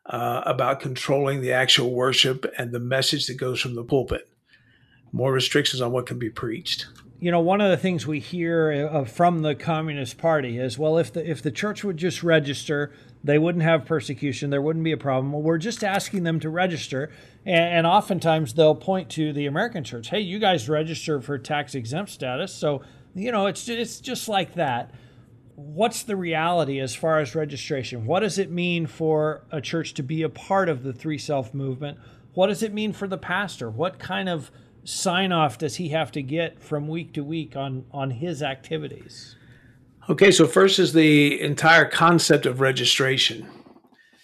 uh, 0.07 0.43
about 0.45 0.81
controlling 0.81 1.41
the 1.41 1.53
actual 1.53 1.95
worship 1.95 2.45
and 2.59 2.73
the 2.73 2.81
message 2.81 3.27
that 3.27 3.35
goes 3.35 3.61
from 3.61 3.75
the 3.75 3.85
pulpit. 3.85 4.29
More 5.13 5.33
restrictions 5.33 5.81
on 5.81 5.93
what 5.93 6.07
can 6.07 6.19
be 6.19 6.31
preached. 6.31 6.87
You 7.21 7.31
know, 7.31 7.41
one 7.41 7.61
of 7.61 7.71
the 7.71 7.77
things 7.77 8.07
we 8.07 8.19
hear 8.19 8.89
uh, 8.93 9.05
from 9.05 9.43
the 9.43 9.55
Communist 9.55 10.19
Party 10.19 10.59
is, 10.59 10.77
well, 10.77 10.99
if 10.99 11.13
the 11.13 11.29
if 11.29 11.41
the 11.41 11.53
church 11.53 11.85
would 11.85 11.97
just 11.97 12.23
register, 12.23 12.93
they 13.25 13.39
wouldn't 13.39 13.65
have 13.65 13.87
persecution. 13.87 14.51
There 14.51 14.61
wouldn't 14.63 14.85
be 14.85 14.93
a 14.93 14.99
problem. 14.99 15.33
Well, 15.33 15.43
we're 15.43 15.59
just 15.59 15.83
asking 15.83 16.25
them 16.25 16.39
to 16.41 16.51
register. 16.51 17.11
And, 17.47 17.79
and 17.79 17.87
oftentimes 17.87 18.53
they'll 18.53 18.75
point 18.75 19.09
to 19.13 19.33
the 19.33 19.47
American 19.47 19.83
church. 19.83 20.11
Hey, 20.11 20.21
you 20.21 20.39
guys 20.39 20.69
register 20.69 21.21
for 21.23 21.39
tax 21.39 21.75
exempt 21.75 22.11
status. 22.13 22.53
So, 22.55 22.83
you 23.15 23.33
know, 23.33 23.47
it's 23.47 23.67
it's 23.69 23.99
just 24.01 24.29
like 24.29 24.55
that. 24.55 24.93
what's 25.57 26.03
the 26.03 26.17
reality 26.17 26.81
as 26.81 26.95
far 26.95 27.19
as 27.21 27.35
registration? 27.35 28.07
What 28.07 28.21
does 28.21 28.39
it 28.39 28.51
mean 28.51 28.87
for 28.87 29.45
a 29.51 29.61
church 29.61 29.95
to 29.95 30.03
be 30.03 30.23
a 30.23 30.29
part 30.29 30.69
of 30.69 30.83
the 30.83 30.93
three 30.93 31.19
self 31.19 31.55
movement? 31.55 31.99
What 32.35 32.49
does 32.49 32.63
it 32.63 32.73
mean 32.75 32.93
for 32.93 33.07
the 33.07 33.19
pastor? 33.19 33.71
What 33.71 33.99
kind 33.99 34.29
of 34.29 34.51
sign 34.85 35.33
off 35.33 35.57
does 35.59 35.77
he 35.77 35.91
have 35.91 36.13
to 36.13 36.23
get 36.23 36.61
from 36.63 36.89
week 36.89 37.13
to 37.15 37.25
week 37.25 37.57
on 37.57 37.87
on 37.93 38.11
his 38.11 38.43
activities? 38.43 39.37
Okay, 40.11 40.31
so 40.31 40.47
first 40.47 40.79
is 40.79 40.93
the 40.93 41.41
entire 41.41 41.87
concept 41.87 42.45
of 42.45 42.61
registration. 42.61 43.49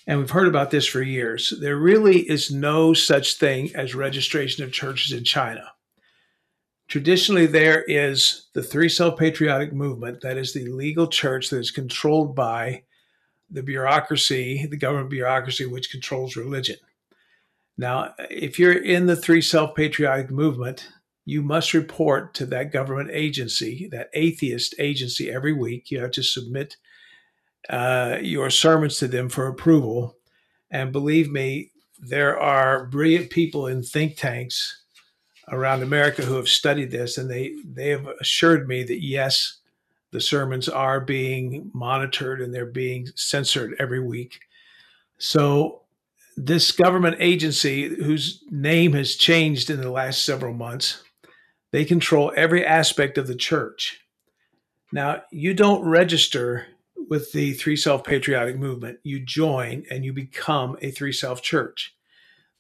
And 0.07 0.19
we've 0.19 0.31
heard 0.31 0.49
about 0.49 0.71
this 0.71 0.87
for 0.87 1.01
years. 1.01 1.55
There 1.59 1.77
really 1.77 2.29
is 2.29 2.51
no 2.51 2.93
such 2.93 3.37
thing 3.37 3.75
as 3.75 3.95
registration 3.95 4.63
of 4.63 4.73
churches 4.73 5.17
in 5.17 5.25
China. 5.25 5.73
Traditionally, 6.89 7.47
there 7.47 7.83
is 7.85 8.49
the 8.53 8.63
Three 8.63 8.91
Self 8.91 9.19
Patriotic 9.19 9.73
Movement, 9.73 10.21
that 10.21 10.37
is 10.37 10.53
the 10.53 10.67
legal 10.67 11.07
church 11.07 11.49
that 11.49 11.59
is 11.59 11.71
controlled 11.71 12.35
by 12.35 12.83
the 13.49 13.63
bureaucracy, 13.63 14.67
the 14.67 14.77
government 14.77 15.09
bureaucracy, 15.09 15.65
which 15.65 15.91
controls 15.91 16.37
religion. 16.37 16.77
Now, 17.79 18.15
if 18.29 18.59
you're 18.59 18.83
in 18.83 19.07
the 19.07 19.17
Three 19.17 19.41
Self 19.41 19.75
Patriotic 19.75 20.31
Movement, 20.31 20.89
you 21.31 21.43
must 21.43 21.75
report 21.75 22.35
to 22.35 22.47
that 22.47 22.73
government 22.73 23.11
agency, 23.13 23.89
that 23.93 24.11
atheist 24.15 24.75
agency, 24.81 25.31
every 25.31 25.53
week. 25.53 25.89
You 25.89 26.01
have 26.01 26.11
to 26.13 26.25
submit 26.25 26.77
uh, 27.69 28.19
your 28.21 28.51
sermons 28.51 28.99
to 28.99 29.07
them 29.07 29.29
for 29.29 29.47
approval. 29.47 30.17
And 30.73 30.91
believe 30.91 31.31
me, 31.31 31.71
there 32.01 32.37
are 32.37 32.87
brilliant 32.87 33.31
people 33.31 33.69
in 33.69 33.85
think 33.85 34.17
tanks 34.17 34.83
around 35.49 35.85
America 35.85 36.23
who 36.23 36.35
have 36.35 36.49
studied 36.49 36.91
this, 36.91 37.17
and 37.17 37.31
they 37.31 37.55
they 37.65 37.91
have 37.91 38.09
assured 38.21 38.67
me 38.67 38.83
that 38.83 39.01
yes, 39.01 39.59
the 40.11 40.21
sermons 40.21 40.69
are 40.69 41.01
being 41.01 41.71
monitored 41.73 42.41
and 42.41 42.53
they're 42.53 42.67
being 42.67 43.07
censored 43.15 43.77
every 43.79 44.01
week. 44.01 44.41
So 45.19 45.83
this 46.37 46.73
government 46.73 47.19
agency, 47.21 47.89
whose 47.89 48.43
name 48.51 48.95
has 48.95 49.15
changed 49.15 49.71
in 49.71 49.81
the 49.81 49.91
last 49.91 50.25
several 50.25 50.55
months, 50.55 51.05
they 51.73 51.85
control 51.85 52.33
every 52.37 52.65
aspect 52.65 53.19
of 53.19 53.27
the 53.27 53.35
church. 53.35 54.01
Now, 54.93 55.23
you 55.31 55.55
don't 55.55 55.85
register 55.85 56.67
with 57.09 57.33
the 57.33 57.53
Three 57.53 57.77
Self 57.77 58.05
Patriotic 58.05 58.59
Movement. 58.59 58.99
You 59.03 59.21
join 59.21 59.85
and 59.91 60.05
you 60.05 60.13
become 60.13 60.77
a 60.81 60.91
Three 60.91 61.13
Self 61.13 61.43
church. 61.43 61.95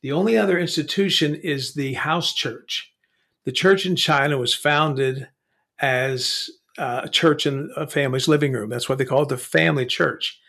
The 0.02 0.12
only 0.12 0.36
other 0.36 0.58
institution 0.58 1.34
is 1.34 1.74
the 1.74 1.94
house 1.94 2.32
church. 2.32 2.92
The 3.44 3.52
church 3.52 3.84
in 3.84 3.96
China 3.96 4.38
was 4.38 4.54
founded 4.54 5.28
as 5.78 6.50
uh, 6.78 7.02
a 7.04 7.08
church 7.08 7.46
in 7.46 7.70
a 7.76 7.86
family's 7.86 8.28
living 8.28 8.52
room. 8.52 8.70
That's 8.70 8.88
what 8.88 8.98
they 8.98 9.04
call 9.04 9.22
it, 9.22 9.28
the 9.28 9.36
family 9.36 9.86
church. 9.86 10.40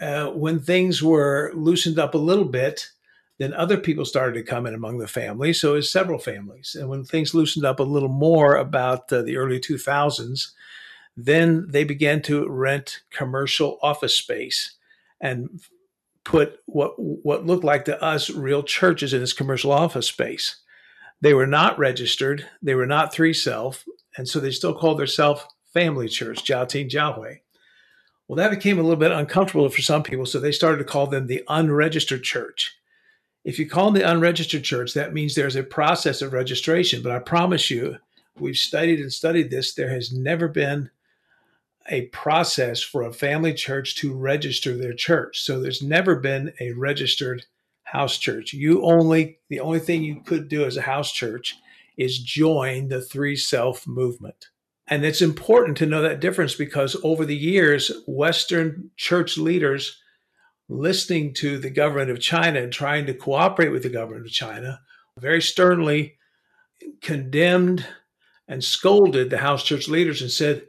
Uh, 0.00 0.28
when 0.28 0.58
things 0.58 1.02
were 1.02 1.52
loosened 1.54 1.98
up 1.98 2.14
a 2.14 2.18
little 2.18 2.46
bit, 2.46 2.88
then 3.40 3.54
other 3.54 3.78
people 3.78 4.04
started 4.04 4.34
to 4.34 4.42
come 4.42 4.66
in 4.66 4.74
among 4.74 4.98
the 4.98 5.08
family. 5.08 5.54
So 5.54 5.72
it 5.72 5.76
was 5.76 5.90
several 5.90 6.18
families. 6.18 6.76
And 6.78 6.90
when 6.90 7.04
things 7.04 7.32
loosened 7.32 7.64
up 7.64 7.80
a 7.80 7.84
little 7.84 8.10
more 8.10 8.54
about 8.54 9.10
uh, 9.10 9.22
the 9.22 9.38
early 9.38 9.58
2000s, 9.58 10.50
then 11.16 11.66
they 11.66 11.82
began 11.82 12.20
to 12.22 12.46
rent 12.46 13.00
commercial 13.10 13.78
office 13.82 14.14
space 14.14 14.74
and 15.22 15.62
put 16.22 16.58
what 16.66 16.92
what 16.98 17.46
looked 17.46 17.64
like 17.64 17.86
to 17.86 18.02
us 18.02 18.28
real 18.28 18.62
churches 18.62 19.14
in 19.14 19.20
this 19.20 19.32
commercial 19.32 19.72
office 19.72 20.06
space. 20.06 20.56
They 21.22 21.32
were 21.32 21.46
not 21.46 21.78
registered. 21.78 22.46
They 22.60 22.74
were 22.74 22.86
not 22.86 23.10
three 23.10 23.32
self, 23.32 23.86
and 24.18 24.28
so 24.28 24.38
they 24.38 24.50
still 24.50 24.74
called 24.74 24.98
themselves 24.98 25.46
Family 25.72 26.08
Church, 26.08 26.44
Jiating 26.44 26.90
Jiaohui. 26.90 27.38
Well, 28.28 28.36
that 28.36 28.50
became 28.50 28.78
a 28.78 28.82
little 28.82 28.96
bit 28.96 29.12
uncomfortable 29.12 29.70
for 29.70 29.80
some 29.80 30.02
people, 30.02 30.26
so 30.26 30.38
they 30.38 30.52
started 30.52 30.78
to 30.78 30.84
call 30.84 31.06
them 31.06 31.26
the 31.26 31.42
unregistered 31.48 32.22
church. 32.22 32.76
If 33.44 33.58
you 33.58 33.68
call 33.68 33.86
them 33.86 33.94
the 33.94 34.10
unregistered 34.10 34.64
church, 34.64 34.94
that 34.94 35.14
means 35.14 35.34
there's 35.34 35.56
a 35.56 35.62
process 35.62 36.20
of 36.20 36.32
registration. 36.32 37.02
But 37.02 37.12
I 37.12 37.18
promise 37.18 37.70
you, 37.70 37.96
we've 38.38 38.56
studied 38.56 39.00
and 39.00 39.12
studied 39.12 39.50
this. 39.50 39.74
There 39.74 39.90
has 39.90 40.12
never 40.12 40.48
been 40.48 40.90
a 41.88 42.02
process 42.06 42.82
for 42.82 43.02
a 43.02 43.12
family 43.12 43.54
church 43.54 43.96
to 43.96 44.14
register 44.14 44.76
their 44.76 44.92
church. 44.92 45.40
So 45.40 45.60
there's 45.60 45.82
never 45.82 46.16
been 46.16 46.52
a 46.60 46.72
registered 46.72 47.46
house 47.82 48.18
church. 48.18 48.52
You 48.52 48.82
only, 48.84 49.38
the 49.48 49.60
only 49.60 49.80
thing 49.80 50.04
you 50.04 50.20
could 50.20 50.48
do 50.48 50.64
as 50.64 50.76
a 50.76 50.82
house 50.82 51.12
church 51.12 51.56
is 51.96 52.18
join 52.18 52.88
the 52.88 53.02
three 53.02 53.36
self 53.36 53.86
movement. 53.86 54.48
And 54.86 55.04
it's 55.04 55.22
important 55.22 55.76
to 55.78 55.86
know 55.86 56.02
that 56.02 56.20
difference 56.20 56.54
because 56.54 56.96
over 57.02 57.24
the 57.24 57.36
years, 57.36 57.92
Western 58.06 58.90
church 58.96 59.38
leaders 59.38 60.00
listening 60.70 61.34
to 61.34 61.58
the 61.58 61.70
government 61.70 62.10
of 62.10 62.20
China 62.20 62.62
and 62.62 62.72
trying 62.72 63.06
to 63.06 63.14
cooperate 63.14 63.70
with 63.70 63.82
the 63.82 63.88
government 63.88 64.24
of 64.24 64.32
China 64.32 64.80
very 65.18 65.42
sternly 65.42 66.16
condemned 67.02 67.84
and 68.48 68.64
scolded 68.64 69.28
the 69.28 69.38
house 69.38 69.64
church 69.64 69.88
leaders 69.88 70.22
and 70.22 70.30
said, 70.30 70.66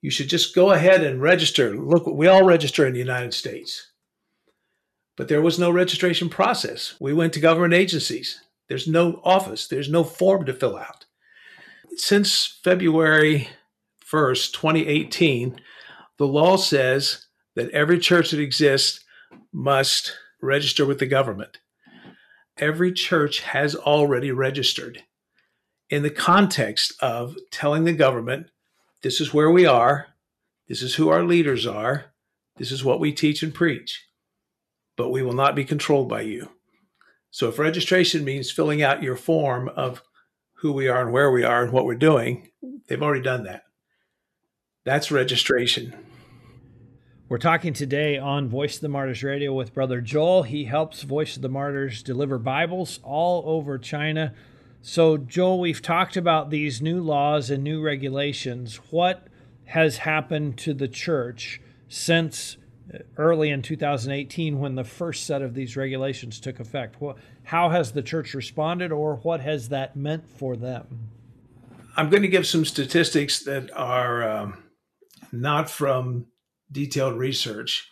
you 0.00 0.10
should 0.10 0.28
just 0.28 0.54
go 0.54 0.70
ahead 0.70 1.02
and 1.02 1.20
register. 1.20 1.74
Look, 1.74 2.06
we 2.06 2.26
all 2.26 2.44
register 2.44 2.86
in 2.86 2.92
the 2.92 2.98
United 2.98 3.34
States. 3.34 3.90
But 5.16 5.28
there 5.28 5.42
was 5.42 5.58
no 5.58 5.70
registration 5.70 6.28
process. 6.28 6.94
We 7.00 7.12
went 7.12 7.32
to 7.34 7.40
government 7.40 7.74
agencies. 7.74 8.40
There's 8.68 8.86
no 8.86 9.20
office, 9.24 9.66
there's 9.66 9.90
no 9.90 10.04
form 10.04 10.46
to 10.46 10.54
fill 10.54 10.76
out. 10.76 11.06
Since 11.96 12.60
February 12.62 13.48
1st, 14.10 14.52
2018, 14.52 15.60
the 16.18 16.26
law 16.26 16.56
says 16.56 17.26
that 17.56 17.70
every 17.70 17.98
church 17.98 18.30
that 18.30 18.40
exists 18.40 19.04
must 19.52 20.14
register 20.40 20.86
with 20.86 20.98
the 20.98 21.06
government. 21.06 21.58
Every 22.58 22.92
church 22.92 23.40
has 23.40 23.74
already 23.74 24.30
registered 24.30 25.02
in 25.88 26.02
the 26.02 26.10
context 26.10 26.92
of 27.00 27.36
telling 27.50 27.84
the 27.84 27.92
government 27.92 28.48
this 29.02 29.20
is 29.20 29.34
where 29.34 29.50
we 29.50 29.66
are. 29.66 30.08
This 30.68 30.82
is 30.82 30.94
who 30.94 31.08
our 31.08 31.24
leaders 31.24 31.66
are. 31.66 32.06
This 32.56 32.70
is 32.70 32.84
what 32.84 33.00
we 33.00 33.12
teach 33.12 33.42
and 33.42 33.54
preach. 33.54 34.06
But 34.96 35.10
we 35.10 35.22
will 35.22 35.32
not 35.32 35.54
be 35.54 35.64
controlled 35.64 36.08
by 36.08 36.22
you. 36.22 36.50
So 37.30 37.48
if 37.48 37.58
registration 37.58 38.24
means 38.24 38.50
filling 38.50 38.82
out 38.82 39.02
your 39.02 39.16
form 39.16 39.68
of 39.70 40.02
who 40.56 40.72
we 40.72 40.88
are 40.88 41.02
and 41.02 41.12
where 41.12 41.30
we 41.30 41.44
are 41.44 41.62
and 41.62 41.72
what 41.72 41.86
we're 41.86 41.94
doing, 41.94 42.50
they've 42.86 43.02
already 43.02 43.22
done 43.22 43.44
that. 43.44 43.62
That's 44.84 45.10
registration. 45.10 45.94
We're 47.30 47.38
talking 47.38 47.74
today 47.74 48.18
on 48.18 48.48
Voice 48.48 48.74
of 48.74 48.80
the 48.80 48.88
Martyrs 48.88 49.22
Radio 49.22 49.54
with 49.54 49.72
Brother 49.72 50.00
Joel. 50.00 50.42
He 50.42 50.64
helps 50.64 51.04
Voice 51.04 51.36
of 51.36 51.42
the 51.42 51.48
Martyrs 51.48 52.02
deliver 52.02 52.38
Bibles 52.38 52.98
all 53.04 53.44
over 53.46 53.78
China. 53.78 54.34
So, 54.82 55.16
Joel, 55.16 55.60
we've 55.60 55.80
talked 55.80 56.16
about 56.16 56.50
these 56.50 56.82
new 56.82 57.00
laws 57.00 57.48
and 57.48 57.62
new 57.62 57.80
regulations. 57.80 58.80
What 58.90 59.28
has 59.66 59.98
happened 59.98 60.58
to 60.58 60.74
the 60.74 60.88
church 60.88 61.60
since 61.88 62.56
uh, 62.92 62.98
early 63.16 63.50
in 63.50 63.62
2018 63.62 64.58
when 64.58 64.74
the 64.74 64.82
first 64.82 65.24
set 65.24 65.40
of 65.40 65.54
these 65.54 65.76
regulations 65.76 66.40
took 66.40 66.58
effect? 66.58 66.96
How 67.44 67.68
has 67.68 67.92
the 67.92 68.02
church 68.02 68.34
responded, 68.34 68.90
or 68.90 69.18
what 69.18 69.40
has 69.40 69.68
that 69.68 69.94
meant 69.94 70.28
for 70.28 70.56
them? 70.56 71.10
I'm 71.96 72.10
going 72.10 72.22
to 72.22 72.28
give 72.28 72.48
some 72.48 72.64
statistics 72.64 73.38
that 73.44 73.70
are 73.76 74.28
um, 74.28 74.64
not 75.30 75.70
from 75.70 76.26
detailed 76.72 77.18
research, 77.18 77.90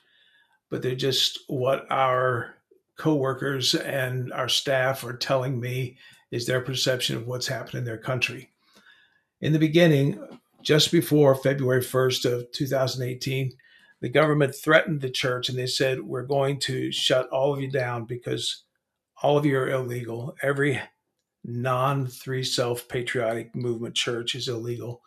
but 0.70 0.82
they're 0.82 0.94
just 0.94 1.40
what 1.48 1.86
our 1.90 2.54
coworkers 2.98 3.74
and 3.74 4.32
our 4.32 4.48
staff 4.48 5.04
are 5.04 5.16
telling 5.16 5.60
me 5.60 5.96
is 6.30 6.46
their 6.46 6.60
perception 6.60 7.16
of 7.16 7.26
what's 7.26 7.46
happened 7.46 7.74
in 7.74 7.84
their 7.84 7.98
country. 7.98 8.50
In 9.40 9.52
the 9.52 9.58
beginning, 9.58 10.18
just 10.62 10.90
before 10.90 11.34
February 11.34 11.80
1st 11.80 12.30
of 12.30 12.52
2018, 12.52 13.52
the 14.00 14.08
government 14.08 14.54
threatened 14.54 15.00
the 15.00 15.10
church 15.10 15.48
and 15.48 15.58
they 15.58 15.66
said, 15.66 16.02
We're 16.02 16.22
going 16.22 16.60
to 16.60 16.92
shut 16.92 17.28
all 17.30 17.54
of 17.54 17.60
you 17.60 17.70
down 17.70 18.04
because 18.04 18.64
all 19.22 19.36
of 19.36 19.46
you 19.46 19.58
are 19.58 19.68
illegal. 19.68 20.36
Every 20.42 20.80
non 21.44 22.06
three 22.06 22.44
self 22.44 22.88
patriotic 22.88 23.54
movement 23.56 23.94
church 23.94 24.34
is 24.34 24.48
illegal. 24.48 25.02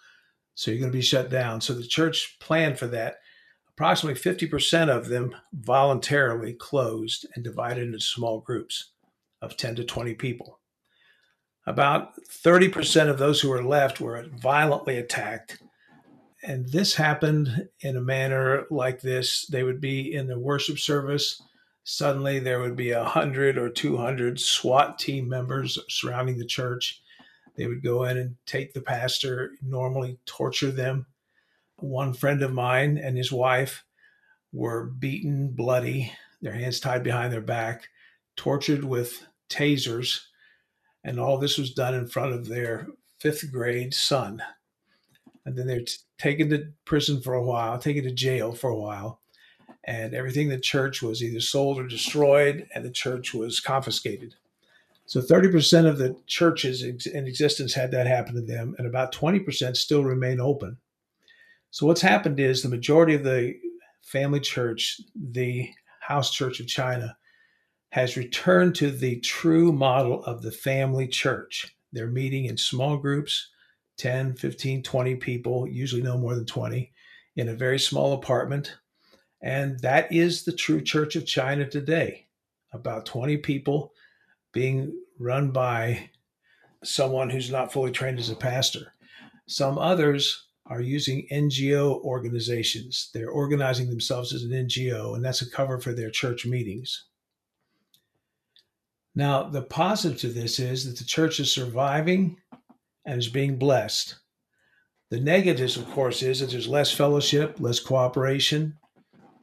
So 0.55 0.71
you're 0.71 0.79
going 0.79 0.91
to 0.91 0.97
be 0.97 1.01
shut 1.01 1.29
down. 1.29 1.61
So 1.61 1.73
the 1.73 1.87
church 1.87 2.37
planned 2.39 2.77
for 2.77 2.87
that. 2.87 3.17
Approximately 3.81 4.21
50% 4.21 4.89
of 4.89 5.07
them 5.09 5.35
voluntarily 5.51 6.53
closed 6.53 7.25
and 7.33 7.43
divided 7.43 7.87
into 7.87 7.99
small 7.99 8.39
groups 8.39 8.91
of 9.41 9.57
10 9.57 9.77
to 9.77 9.83
20 9.83 10.13
people. 10.13 10.59
About 11.65 12.11
30% 12.29 13.09
of 13.09 13.17
those 13.17 13.41
who 13.41 13.49
were 13.49 13.63
left 13.63 13.99
were 13.99 14.27
violently 14.39 14.99
attacked. 14.99 15.63
And 16.43 16.69
this 16.69 16.93
happened 16.93 17.69
in 17.79 17.97
a 17.97 18.01
manner 18.01 18.67
like 18.69 19.01
this. 19.01 19.47
They 19.47 19.63
would 19.63 19.81
be 19.81 20.13
in 20.13 20.27
the 20.27 20.37
worship 20.37 20.77
service. 20.77 21.41
Suddenly, 21.83 22.37
there 22.37 22.59
would 22.59 22.75
be 22.75 22.91
a 22.91 23.01
100 23.01 23.57
or 23.57 23.71
200 23.71 24.39
SWAT 24.39 24.99
team 24.99 25.27
members 25.27 25.79
surrounding 25.89 26.37
the 26.37 26.45
church. 26.45 27.01
They 27.57 27.65
would 27.65 27.81
go 27.81 28.03
in 28.03 28.19
and 28.19 28.35
take 28.45 28.73
the 28.73 28.81
pastor, 28.81 29.53
normally 29.63 30.19
torture 30.27 30.69
them. 30.69 31.07
One 31.81 32.13
friend 32.13 32.41
of 32.41 32.53
mine 32.53 32.97
and 32.97 33.17
his 33.17 33.31
wife 33.31 33.83
were 34.53 34.85
beaten, 34.85 35.49
bloody, 35.49 36.11
their 36.41 36.53
hands 36.53 36.79
tied 36.79 37.03
behind 37.03 37.31
their 37.31 37.41
back, 37.41 37.89
tortured 38.35 38.83
with 38.83 39.27
tasers, 39.49 40.21
and 41.03 41.19
all 41.19 41.37
this 41.37 41.57
was 41.57 41.73
done 41.73 41.93
in 41.93 42.07
front 42.07 42.33
of 42.33 42.47
their 42.47 42.87
fifth 43.19 43.51
grade 43.51 43.93
son. 43.93 44.41
And 45.45 45.57
then 45.57 45.67
they're 45.67 45.85
taken 46.19 46.49
to 46.49 46.67
prison 46.85 47.21
for 47.21 47.33
a 47.33 47.43
while, 47.43 47.77
taken 47.79 48.03
to 48.03 48.11
jail 48.11 48.53
for 48.53 48.69
a 48.69 48.77
while, 48.77 49.21
and 49.83 50.13
everything 50.13 50.47
in 50.47 50.53
the 50.53 50.59
church 50.59 51.01
was 51.01 51.23
either 51.23 51.39
sold 51.39 51.79
or 51.79 51.87
destroyed, 51.87 52.67
and 52.73 52.85
the 52.85 52.91
church 52.91 53.33
was 53.33 53.59
confiscated. 53.59 54.35
So 55.05 55.19
30% 55.19 55.87
of 55.87 55.97
the 55.97 56.15
churches 56.27 56.83
in 56.83 57.27
existence 57.27 57.73
had 57.73 57.91
that 57.91 58.07
happen 58.07 58.35
to 58.35 58.41
them, 58.41 58.75
and 58.77 58.87
about 58.87 59.11
20% 59.11 59.75
still 59.75 60.03
remain 60.03 60.39
open. 60.39 60.77
So 61.71 61.85
what's 61.87 62.01
happened 62.01 62.39
is 62.39 62.61
the 62.61 62.69
majority 62.69 63.15
of 63.15 63.23
the 63.23 63.55
family 64.03 64.41
church, 64.41 64.99
the 65.15 65.69
house 66.01 66.31
church 66.31 66.59
of 66.59 66.67
China, 66.67 67.15
has 67.89 68.17
returned 68.17 68.75
to 68.75 68.91
the 68.91 69.19
true 69.21 69.71
model 69.71 70.23
of 70.25 70.41
the 70.41 70.51
family 70.51 71.07
church. 71.07 71.73
They're 71.93 72.07
meeting 72.07 72.45
in 72.45 72.57
small 72.57 72.97
groups, 72.97 73.49
10, 73.97 74.35
15, 74.35 74.83
20 74.83 75.15
people, 75.15 75.67
usually 75.67 76.01
no 76.01 76.17
more 76.17 76.35
than 76.35 76.45
20, 76.45 76.91
in 77.37 77.49
a 77.49 77.55
very 77.55 77.79
small 77.79 78.13
apartment. 78.13 78.77
And 79.41 79.79
that 79.79 80.11
is 80.11 80.43
the 80.43 80.53
true 80.53 80.81
church 80.81 81.15
of 81.15 81.25
China 81.25 81.65
today. 81.65 82.27
About 82.73 83.05
20 83.05 83.37
people 83.37 83.93
being 84.51 84.93
run 85.19 85.51
by 85.51 86.09
someone 86.83 87.29
who's 87.29 87.51
not 87.51 87.71
fully 87.71 87.91
trained 87.91 88.19
as 88.19 88.29
a 88.29 88.35
pastor. 88.35 88.93
Some 89.47 89.77
others 89.77 90.47
are 90.71 90.79
using 90.79 91.27
NGO 91.29 92.01
organizations. 92.01 93.09
They're 93.13 93.29
organizing 93.29 93.89
themselves 93.89 94.33
as 94.33 94.43
an 94.43 94.51
NGO, 94.51 95.15
and 95.15 95.23
that's 95.23 95.41
a 95.41 95.51
cover 95.51 95.81
for 95.81 95.91
their 95.91 96.09
church 96.09 96.45
meetings. 96.45 97.07
Now, 99.13 99.43
the 99.43 99.63
positive 99.63 100.17
to 100.21 100.29
this 100.29 100.59
is 100.59 100.85
that 100.85 100.97
the 100.97 101.03
church 101.03 101.41
is 101.41 101.51
surviving 101.51 102.37
and 103.05 103.19
is 103.19 103.27
being 103.27 103.57
blessed. 103.57 104.15
The 105.09 105.19
negatives, 105.19 105.75
of 105.75 105.89
course, 105.89 106.23
is 106.23 106.39
that 106.39 106.51
there's 106.51 106.69
less 106.69 106.93
fellowship, 106.93 107.59
less 107.59 107.81
cooperation, 107.81 108.77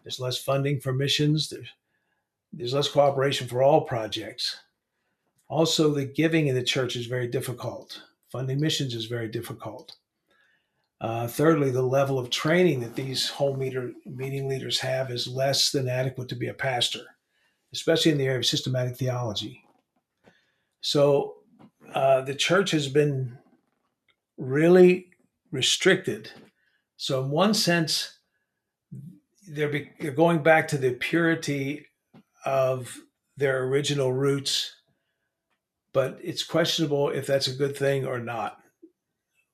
there's 0.03 0.19
less 0.19 0.39
funding 0.39 0.81
for 0.81 0.95
missions, 0.95 1.51
there's, 1.51 1.69
there's 2.55 2.73
less 2.73 2.89
cooperation 2.89 3.49
for 3.49 3.63
all 3.63 3.83
projects. 3.83 4.61
Also, 5.49 5.93
the 5.93 6.07
giving 6.07 6.47
in 6.47 6.55
the 6.55 6.63
church 6.63 6.97
is 6.97 7.05
very 7.05 7.29
difficult. 7.29 8.03
Funding 8.33 8.59
missions 8.59 8.95
is 8.95 9.05
very 9.05 9.29
difficult. 9.29 9.95
Uh, 11.01 11.29
thirdly, 11.29 11.71
the 11.71 11.83
level 11.83 12.19
of 12.19 12.31
training 12.31 12.81
that 12.81 12.97
these 12.97 13.29
home 13.29 13.59
meter, 13.59 13.93
meeting 14.05 14.49
leaders 14.49 14.81
have 14.81 15.11
is 15.11 15.29
less 15.29 15.71
than 15.71 15.89
adequate 15.89 16.29
to 16.29 16.35
be 16.35 16.49
a 16.49 16.55
pastor, 16.55 17.05
especially 17.73 18.11
in 18.11 18.19
the 18.19 18.27
area 18.27 18.39
of 18.39 18.47
systematic 18.47 18.97
theology. 18.97 19.63
So 20.81 21.37
uh, 21.95 22.23
the 22.23 22.35
church 22.35 22.73
has 22.73 22.89
been 22.89 23.39
really 24.37 25.11
restricted. 25.53 26.31
So, 26.97 27.23
in 27.23 27.31
one 27.31 27.55
sense, 27.55 28.19
they're, 29.49 29.69
be, 29.69 29.91
they're 30.01 30.11
going 30.11 30.43
back 30.43 30.69
to 30.69 30.79
the 30.79 30.95
purity 30.95 31.87
of 32.45 32.99
their 33.37 33.65
original 33.65 34.13
roots 34.13 34.75
but 35.93 36.19
it's 36.23 36.45
questionable 36.45 37.11
if 37.11 37.27
that's 37.27 37.49
a 37.49 37.55
good 37.55 37.77
thing 37.77 38.07
or 38.07 38.19
not. 38.19 38.61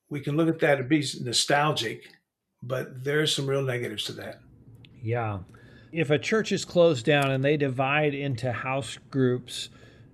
We 0.09 0.19
can 0.19 0.37
look 0.37 0.47
at 0.47 0.59
that 0.59 0.79
and 0.79 0.89
be 0.89 1.05
nostalgic, 1.21 2.03
but 2.61 3.03
there's 3.03 3.35
some 3.35 3.47
real 3.47 3.63
negatives 3.63 4.05
to 4.05 4.13
that. 4.13 4.39
Yeah. 5.01 5.39
If 5.91 6.09
a 6.09 6.19
church 6.19 6.51
is 6.51 6.65
closed 6.65 7.05
down 7.05 7.31
and 7.31 7.43
they 7.43 7.57
divide 7.57 8.13
into 8.13 8.51
house 8.51 8.97
groups, 9.09 9.69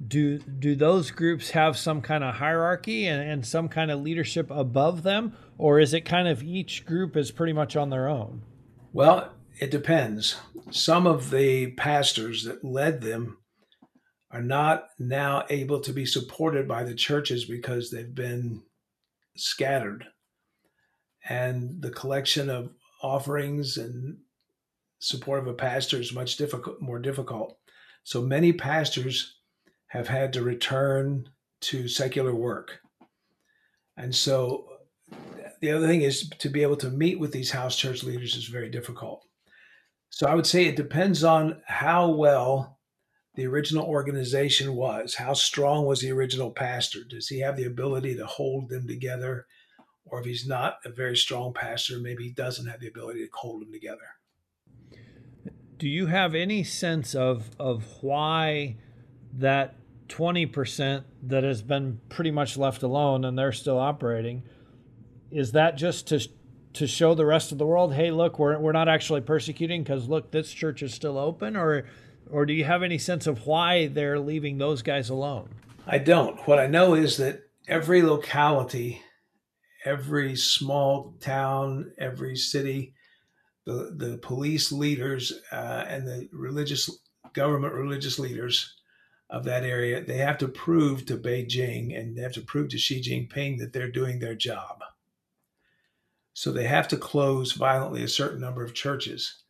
do 0.07 0.39
do 0.39 0.75
those 0.75 1.11
groups 1.11 1.51
have 1.51 1.77
some 1.77 2.01
kind 2.01 2.23
of 2.23 2.35
hierarchy 2.35 3.07
and, 3.07 3.21
and 3.21 3.45
some 3.45 3.67
kind 3.69 3.91
of 3.91 4.01
leadership 4.01 4.49
above 4.49 5.03
them, 5.03 5.35
or 5.57 5.79
is 5.79 5.93
it 5.93 6.01
kind 6.01 6.27
of 6.27 6.43
each 6.43 6.85
group 6.85 7.15
is 7.15 7.31
pretty 7.31 7.53
much 7.53 7.75
on 7.75 7.89
their 7.89 8.07
own? 8.07 8.41
Well, 8.93 9.31
it 9.59 9.71
depends. 9.71 10.37
Some 10.71 11.05
of 11.05 11.29
the 11.29 11.71
pastors 11.71 12.43
that 12.45 12.63
led 12.63 13.01
them 13.01 13.37
are 14.31 14.41
not 14.41 14.87
now 14.97 15.45
able 15.49 15.79
to 15.81 15.93
be 15.93 16.05
supported 16.05 16.67
by 16.67 16.83
the 16.83 16.95
churches 16.95 17.45
because 17.45 17.91
they've 17.91 18.15
been 18.15 18.63
scattered. 19.35 20.05
And 21.27 21.81
the 21.81 21.91
collection 21.91 22.49
of 22.49 22.71
offerings 23.01 23.77
and 23.77 24.17
support 24.99 25.39
of 25.39 25.47
a 25.47 25.53
pastor 25.53 25.99
is 25.99 26.13
much 26.13 26.37
difficult, 26.37 26.81
more 26.81 26.99
difficult. 26.99 27.57
So 28.03 28.21
many 28.21 28.53
pastors 28.53 29.35
have 29.87 30.07
had 30.07 30.33
to 30.33 30.43
return 30.43 31.29
to 31.61 31.87
secular 31.87 32.33
work. 32.33 32.79
And 33.97 34.15
so 34.15 34.67
the 35.59 35.71
other 35.71 35.87
thing 35.87 36.01
is 36.01 36.29
to 36.39 36.49
be 36.49 36.63
able 36.63 36.77
to 36.77 36.89
meet 36.89 37.19
with 37.19 37.31
these 37.31 37.51
house 37.51 37.75
church 37.75 38.03
leaders 38.03 38.35
is 38.35 38.45
very 38.45 38.69
difficult. 38.69 39.25
So 40.09 40.27
I 40.27 40.35
would 40.35 40.47
say 40.47 40.65
it 40.65 40.75
depends 40.75 41.23
on 41.23 41.61
how 41.65 42.09
well 42.09 42.79
the 43.35 43.45
original 43.45 43.85
organization 43.85 44.75
was. 44.75 45.15
How 45.15 45.33
strong 45.33 45.85
was 45.85 46.01
the 46.01 46.11
original 46.11 46.51
pastor? 46.51 46.99
Does 47.07 47.27
he 47.27 47.39
have 47.39 47.55
the 47.55 47.65
ability 47.65 48.15
to 48.17 48.25
hold 48.25 48.69
them 48.69 48.87
together? 48.87 49.45
Or 50.05 50.19
if 50.19 50.25
he's 50.25 50.47
not 50.47 50.79
a 50.83 50.89
very 50.89 51.15
strong 51.15 51.53
pastor, 51.53 51.99
maybe 51.99 52.23
he 52.23 52.31
doesn't 52.31 52.67
have 52.67 52.81
the 52.81 52.87
ability 52.87 53.25
to 53.25 53.29
hold 53.33 53.61
them 53.61 53.71
together. 53.71 54.17
Do 55.77 55.87
you 55.87 56.07
have 56.07 56.35
any 56.35 56.63
sense 56.63 57.15
of 57.15 57.49
of 57.59 57.85
why 58.01 58.77
that 59.33 59.75
20% 60.09 61.05
that 61.23 61.43
has 61.43 61.61
been 61.61 62.01
pretty 62.09 62.31
much 62.31 62.57
left 62.57 62.83
alone 62.83 63.23
and 63.23 63.39
they're 63.39 63.53
still 63.53 63.79
operating 63.79 64.43
is 65.31 65.53
that 65.53 65.77
just 65.77 66.07
to 66.07 66.27
to 66.73 66.85
show 66.85 67.13
the 67.15 67.25
rest 67.25 67.53
of 67.53 67.57
the 67.57 67.65
world 67.65 67.93
hey 67.93 68.11
look 68.11 68.37
we're, 68.37 68.59
we're 68.59 68.73
not 68.73 68.89
actually 68.89 69.21
persecuting 69.21 69.83
because 69.83 70.09
look 70.09 70.31
this 70.31 70.51
church 70.51 70.83
is 70.83 70.93
still 70.93 71.17
open 71.17 71.55
or 71.55 71.85
or 72.29 72.45
do 72.45 72.53
you 72.53 72.63
have 72.63 72.83
any 72.83 72.97
sense 72.97 73.27
of 73.27 73.45
why 73.45 73.87
they're 73.87 74.19
leaving 74.19 74.57
those 74.57 74.81
guys 74.81 75.09
alone? 75.09 75.49
I 75.87 75.97
don't. 75.97 76.39
What 76.47 76.59
I 76.59 76.67
know 76.67 76.93
is 76.93 77.17
that 77.17 77.41
every 77.67 78.01
locality, 78.01 79.01
every 79.85 80.35
small 80.35 81.15
town, 81.19 81.93
every 81.97 82.35
city, 82.35 82.93
the, 83.65 83.93
the 83.95 84.17
police 84.17 84.71
leaders 84.71 85.33
uh, 85.51 85.85
and 85.87 86.07
the 86.07 86.29
religious 86.31 86.89
government 87.33 87.73
religious 87.73 88.19
leaders 88.19 88.75
of 89.29 89.45
that 89.45 89.63
area, 89.63 90.03
they 90.03 90.17
have 90.17 90.37
to 90.39 90.47
prove 90.47 91.05
to 91.05 91.17
Beijing 91.17 91.97
and 91.97 92.17
they 92.17 92.21
have 92.21 92.33
to 92.33 92.41
prove 92.41 92.69
to 92.69 92.77
Xi 92.77 93.01
Jinping 93.01 93.59
that 93.59 93.71
they're 93.71 93.91
doing 93.91 94.19
their 94.19 94.35
job. 94.35 94.83
So 96.33 96.51
they 96.51 96.65
have 96.65 96.87
to 96.89 96.97
close 96.97 97.53
violently 97.53 98.03
a 98.03 98.07
certain 98.07 98.41
number 98.41 98.63
of 98.63 98.73
churches. 98.73 99.40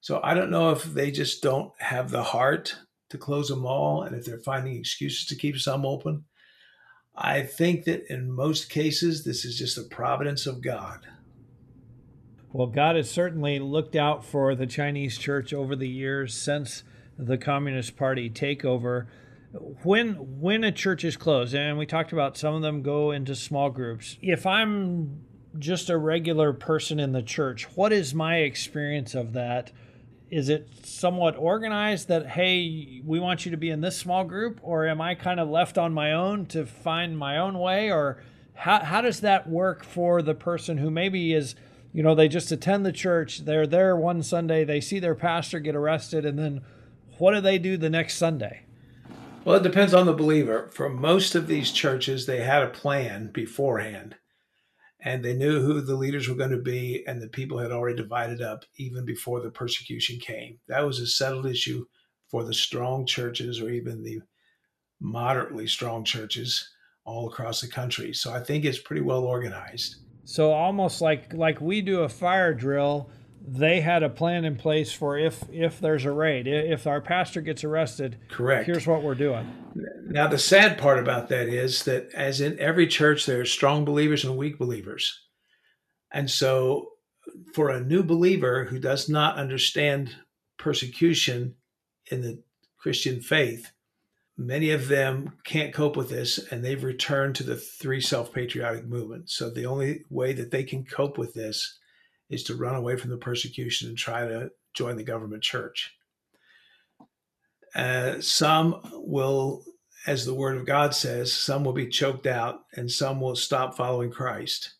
So 0.00 0.20
I 0.22 0.34
don't 0.34 0.50
know 0.50 0.70
if 0.70 0.84
they 0.84 1.10
just 1.10 1.42
don't 1.42 1.72
have 1.80 2.10
the 2.10 2.22
heart 2.22 2.76
to 3.10 3.18
close 3.18 3.48
them 3.48 3.66
all 3.66 4.02
and 4.02 4.14
if 4.14 4.24
they're 4.24 4.38
finding 4.38 4.76
excuses 4.76 5.26
to 5.26 5.36
keep 5.36 5.58
some 5.58 5.84
open. 5.84 6.24
I 7.16 7.42
think 7.42 7.84
that 7.84 8.10
in 8.12 8.30
most 8.30 8.70
cases, 8.70 9.24
this 9.24 9.44
is 9.44 9.58
just 9.58 9.76
the 9.76 9.82
providence 9.82 10.46
of 10.46 10.62
God. 10.62 11.00
Well, 12.52 12.68
God 12.68 12.96
has 12.96 13.10
certainly 13.10 13.58
looked 13.58 13.96
out 13.96 14.24
for 14.24 14.54
the 14.54 14.66
Chinese 14.66 15.18
church 15.18 15.52
over 15.52 15.74
the 15.74 15.88
years 15.88 16.34
since 16.34 16.84
the 17.18 17.36
Communist 17.36 17.96
Party 17.96 18.30
takeover. 18.30 19.06
When 19.82 20.40
when 20.40 20.62
a 20.62 20.72
church 20.72 21.04
is 21.04 21.16
closed, 21.16 21.54
and 21.54 21.76
we 21.76 21.86
talked 21.86 22.12
about 22.12 22.36
some 22.36 22.54
of 22.54 22.62
them 22.62 22.82
go 22.82 23.10
into 23.10 23.34
small 23.34 23.70
groups. 23.70 24.16
If 24.22 24.46
I'm 24.46 25.22
just 25.58 25.90
a 25.90 25.98
regular 25.98 26.52
person 26.52 27.00
in 27.00 27.12
the 27.12 27.22
church, 27.22 27.64
what 27.74 27.92
is 27.92 28.14
my 28.14 28.36
experience 28.36 29.14
of 29.14 29.32
that? 29.32 29.72
Is 30.30 30.48
it 30.48 30.68
somewhat 30.82 31.36
organized 31.36 32.08
that 32.08 32.26
hey 32.26 33.00
we 33.04 33.18
want 33.20 33.44
you 33.44 33.50
to 33.50 33.56
be 33.56 33.70
in 33.70 33.80
this 33.80 33.96
small 33.96 34.24
group 34.24 34.58
or 34.62 34.86
am 34.86 35.00
i 35.00 35.14
kind 35.14 35.40
of 35.40 35.48
left 35.48 35.78
on 35.78 35.92
my 35.92 36.12
own 36.12 36.46
to 36.46 36.66
find 36.66 37.16
my 37.16 37.38
own 37.38 37.58
way? 37.58 37.90
Or 37.90 38.22
how, 38.54 38.80
how 38.80 39.00
does 39.00 39.20
that 39.20 39.48
work 39.48 39.84
for 39.84 40.20
the 40.20 40.34
person 40.34 40.78
who 40.78 40.90
maybe 40.90 41.32
is 41.32 41.54
you 41.92 42.02
know 42.02 42.14
they 42.14 42.28
just 42.28 42.52
attend 42.52 42.84
the 42.84 42.92
church 42.92 43.44
they're 43.44 43.66
there 43.66 43.96
one 43.96 44.22
sunday 44.22 44.64
they 44.64 44.80
see 44.80 44.98
their 44.98 45.14
pastor 45.14 45.60
get 45.60 45.74
arrested 45.74 46.24
and 46.24 46.38
then 46.38 46.60
what 47.18 47.34
do 47.34 47.40
they 47.40 47.58
do 47.58 47.76
the 47.76 47.90
next 47.90 48.16
sunday? 48.16 48.62
Well 49.44 49.56
it 49.56 49.62
depends 49.62 49.94
on 49.94 50.06
the 50.06 50.12
believer. 50.12 50.68
For 50.72 50.88
most 50.88 51.34
of 51.34 51.46
these 51.46 51.72
churches 51.72 52.26
they 52.26 52.42
had 52.42 52.62
a 52.62 52.68
plan 52.68 53.30
beforehand 53.32 54.16
and 55.08 55.24
they 55.24 55.32
knew 55.32 55.62
who 55.62 55.80
the 55.80 55.96
leaders 55.96 56.28
were 56.28 56.34
going 56.34 56.50
to 56.50 56.58
be, 56.58 57.02
and 57.06 57.22
the 57.22 57.28
people 57.28 57.56
had 57.56 57.72
already 57.72 57.96
divided 57.96 58.42
up 58.42 58.66
even 58.76 59.06
before 59.06 59.40
the 59.40 59.50
persecution 59.50 60.18
came. 60.20 60.58
That 60.68 60.84
was 60.84 61.00
a 61.00 61.06
settled 61.06 61.46
issue 61.46 61.86
for 62.28 62.44
the 62.44 62.52
strong 62.52 63.06
churches 63.06 63.58
or 63.58 63.70
even 63.70 64.02
the 64.02 64.20
moderately 65.00 65.66
strong 65.66 66.04
churches 66.04 66.68
all 67.06 67.26
across 67.26 67.62
the 67.62 67.68
country. 67.68 68.12
So 68.12 68.34
I 68.34 68.40
think 68.40 68.66
it's 68.66 68.78
pretty 68.78 69.00
well 69.00 69.24
organized. 69.24 69.96
So 70.24 70.52
almost 70.52 71.00
like 71.00 71.32
like 71.32 71.58
we 71.58 71.80
do 71.80 72.00
a 72.00 72.08
fire 72.10 72.52
drill, 72.52 73.10
they 73.50 73.80
had 73.80 74.02
a 74.02 74.08
plan 74.10 74.44
in 74.44 74.56
place 74.56 74.92
for 74.92 75.18
if 75.18 75.44
if 75.50 75.80
there's 75.80 76.04
a 76.04 76.12
raid, 76.12 76.46
if 76.46 76.86
our 76.86 77.00
pastor 77.00 77.40
gets 77.40 77.64
arrested. 77.64 78.18
Correct. 78.28 78.66
Here's 78.66 78.86
what 78.86 79.02
we're 79.02 79.14
doing. 79.14 79.52
Now 80.06 80.26
the 80.28 80.38
sad 80.38 80.78
part 80.78 80.98
about 80.98 81.28
that 81.28 81.48
is 81.48 81.84
that 81.84 82.10
as 82.14 82.40
in 82.40 82.58
every 82.58 82.86
church, 82.86 83.26
there 83.26 83.40
are 83.40 83.46
strong 83.46 83.84
believers 83.84 84.24
and 84.24 84.36
weak 84.36 84.58
believers, 84.58 85.20
and 86.12 86.30
so 86.30 86.90
for 87.54 87.70
a 87.70 87.80
new 87.80 88.02
believer 88.02 88.64
who 88.64 88.78
does 88.78 89.08
not 89.08 89.36
understand 89.36 90.16
persecution 90.58 91.54
in 92.10 92.22
the 92.22 92.42
Christian 92.78 93.20
faith, 93.20 93.72
many 94.36 94.70
of 94.70 94.88
them 94.88 95.34
can't 95.44 95.74
cope 95.74 95.96
with 95.96 96.10
this 96.10 96.38
and 96.50 96.64
they've 96.64 96.84
returned 96.84 97.34
to 97.36 97.42
the 97.42 97.56
three 97.56 98.00
self 98.00 98.32
patriotic 98.32 98.86
movements. 98.86 99.34
So 99.34 99.50
the 99.50 99.66
only 99.66 100.04
way 100.10 100.32
that 100.32 100.50
they 100.50 100.64
can 100.64 100.84
cope 100.84 101.18
with 101.18 101.34
this 101.34 101.78
is 102.30 102.42
to 102.44 102.56
run 102.56 102.74
away 102.74 102.96
from 102.96 103.10
the 103.10 103.16
persecution 103.16 103.88
and 103.88 103.98
try 103.98 104.26
to 104.26 104.50
join 104.74 104.96
the 104.96 105.04
government 105.04 105.42
church. 105.42 105.94
Uh, 107.74 108.20
some 108.20 108.80
will, 108.92 109.62
as 110.06 110.24
the 110.24 110.34
word 110.34 110.56
of 110.56 110.66
God 110.66 110.94
says, 110.94 111.32
some 111.32 111.64
will 111.64 111.72
be 111.72 111.88
choked 111.88 112.26
out 112.26 112.64
and 112.74 112.90
some 112.90 113.20
will 113.20 113.36
stop 113.36 113.76
following 113.76 114.10
Christ. 114.10 114.74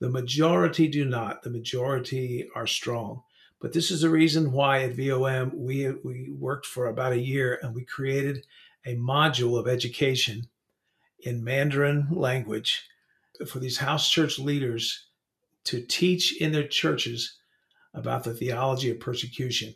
The 0.00 0.10
majority 0.10 0.88
do 0.88 1.04
not. 1.04 1.42
The 1.42 1.50
majority 1.50 2.48
are 2.54 2.66
strong. 2.66 3.22
But 3.60 3.72
this 3.72 3.90
is 3.90 4.02
the 4.02 4.10
reason 4.10 4.52
why 4.52 4.82
at 4.82 4.94
VOM 4.94 5.52
we, 5.54 5.90
we 6.04 6.30
worked 6.38 6.66
for 6.66 6.88
about 6.88 7.12
a 7.12 7.18
year 7.18 7.58
and 7.62 7.74
we 7.74 7.84
created 7.84 8.46
a 8.84 8.96
module 8.96 9.58
of 9.58 9.66
education 9.66 10.46
in 11.20 11.42
Mandarin 11.42 12.08
language 12.10 12.86
for 13.46 13.58
these 13.58 13.78
house 13.78 14.10
church 14.10 14.38
leaders 14.38 15.06
to 15.64 15.80
teach 15.80 16.40
in 16.40 16.52
their 16.52 16.66
churches 16.66 17.38
about 17.94 18.24
the 18.24 18.34
theology 18.34 18.90
of 18.90 19.00
persecution. 19.00 19.74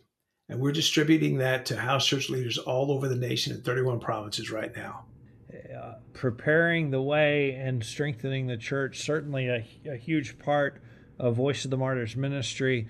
And 0.49 0.61
we're 0.61 0.73
distributing 0.73 1.39
that 1.39 1.67
to 1.67 1.77
house 1.77 2.07
church 2.07 2.31
leaders 2.31 2.59
all 2.59 2.91
over 2.91 3.09
the 3.09 3.17
nation 3.17 3.55
in 3.55 3.63
31 3.63 4.01
provinces 4.01 4.51
right 4.51 4.75
now. 4.75 5.05
Uh, 5.53 5.95
preparing 6.13 6.91
the 6.91 7.01
way 7.01 7.53
and 7.53 7.85
strengthening 7.85 8.47
the 8.47 8.57
church, 8.57 9.01
certainly 9.01 9.49
a, 9.49 9.67
a 9.91 9.97
huge 9.97 10.39
part 10.39 10.83
of 11.19 11.37
Voice 11.37 11.65
of 11.65 11.71
the 11.71 11.77
Martyrs 11.77 12.17
ministry. 12.17 12.89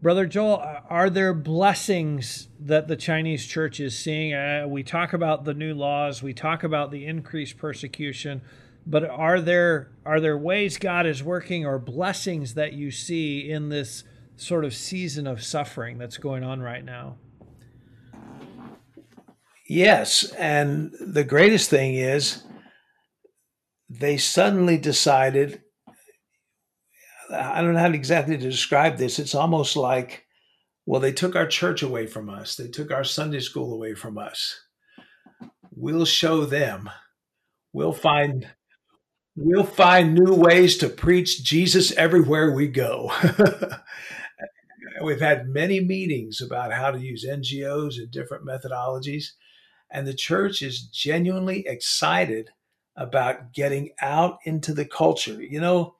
Brother 0.00 0.26
Joel, 0.26 0.62
are 0.90 1.08
there 1.08 1.32
blessings 1.32 2.48
that 2.60 2.88
the 2.88 2.96
Chinese 2.96 3.46
church 3.46 3.80
is 3.80 3.98
seeing? 3.98 4.34
Uh, 4.34 4.66
we 4.68 4.82
talk 4.82 5.12
about 5.12 5.44
the 5.44 5.54
new 5.54 5.74
laws, 5.74 6.22
we 6.22 6.34
talk 6.34 6.62
about 6.62 6.90
the 6.90 7.06
increased 7.06 7.56
persecution, 7.56 8.42
but 8.86 9.08
are 9.08 9.40
there 9.40 9.90
are 10.04 10.20
there 10.20 10.36
ways 10.36 10.76
God 10.78 11.06
is 11.06 11.22
working 11.22 11.64
or 11.64 11.78
blessings 11.78 12.54
that 12.54 12.74
you 12.74 12.90
see 12.90 13.50
in 13.50 13.68
this 13.68 14.04
sort 14.36 14.64
of 14.64 14.74
season 14.74 15.26
of 15.26 15.42
suffering 15.42 15.98
that's 15.98 16.18
going 16.18 16.44
on 16.44 16.60
right 16.60 16.84
now? 16.84 17.16
Yes, 19.68 20.30
and 20.32 20.92
the 21.00 21.24
greatest 21.24 21.70
thing 21.70 21.94
is 21.94 22.42
they 23.88 24.18
suddenly 24.18 24.76
decided 24.76 25.62
I 27.32 27.62
don't 27.62 27.72
know 27.72 27.80
how 27.80 27.90
exactly 27.90 28.36
to 28.36 28.50
describe 28.50 28.98
this. 28.98 29.18
It's 29.18 29.34
almost 29.34 29.76
like, 29.76 30.26
well, 30.86 31.00
they 31.00 31.12
took 31.12 31.34
our 31.34 31.46
church 31.46 31.82
away 31.82 32.06
from 32.06 32.28
us. 32.28 32.54
They 32.54 32.68
took 32.68 32.90
our 32.90 33.04
Sunday 33.04 33.40
school 33.40 33.72
away 33.72 33.94
from 33.94 34.18
us. 34.18 34.60
We'll 35.74 36.04
show 36.04 36.44
them. 36.44 36.90
We'll 37.72 37.94
find 37.94 38.46
we'll 39.36 39.64
find 39.64 40.14
new 40.14 40.34
ways 40.34 40.76
to 40.78 40.88
preach 40.88 41.42
Jesus 41.42 41.92
everywhere 41.92 42.52
we 42.52 42.68
go. 42.68 43.12
We've 45.02 45.20
had 45.20 45.48
many 45.48 45.80
meetings 45.80 46.40
about 46.40 46.72
how 46.72 46.90
to 46.90 46.98
use 46.98 47.26
NGOs 47.26 47.98
and 47.98 48.10
different 48.10 48.46
methodologies, 48.46 49.32
and 49.90 50.06
the 50.06 50.14
church 50.14 50.62
is 50.62 50.82
genuinely 50.82 51.66
excited 51.66 52.50
about 52.96 53.52
getting 53.52 53.90
out 54.00 54.38
into 54.44 54.72
the 54.72 54.84
culture. 54.84 55.42
You 55.42 55.60
know, 55.60 55.96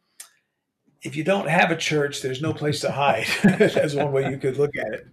if 1.02 1.16
you 1.16 1.24
don't 1.24 1.48
have 1.48 1.70
a 1.70 1.76
church, 1.76 2.22
there's 2.22 2.40
no 2.40 2.54
place 2.54 2.80
to 2.80 2.92
hide. 2.92 3.26
That's 3.42 3.94
one 3.94 4.12
way 4.12 4.30
you 4.30 4.38
could 4.38 4.56
look 4.56 4.76
at 4.76 4.94
it. 4.94 5.06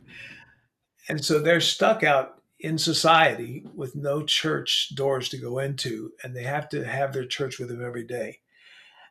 And 1.10 1.24
so 1.24 1.40
they're 1.40 1.60
stuck 1.60 2.04
out 2.04 2.41
in 2.62 2.78
society 2.78 3.66
with 3.76 3.96
no 3.96 4.24
church 4.24 4.94
doors 4.96 5.30
to 5.30 5.38
go 5.38 5.60
into, 5.60 6.12
and 6.24 6.36
they 6.36 6.44
have 6.44 6.70
to 6.70 6.84
have 6.84 7.14
their 7.14 7.26
church 7.26 7.60
with 7.60 7.70
them 7.70 7.84
every 7.84 8.04
day. 8.04 8.40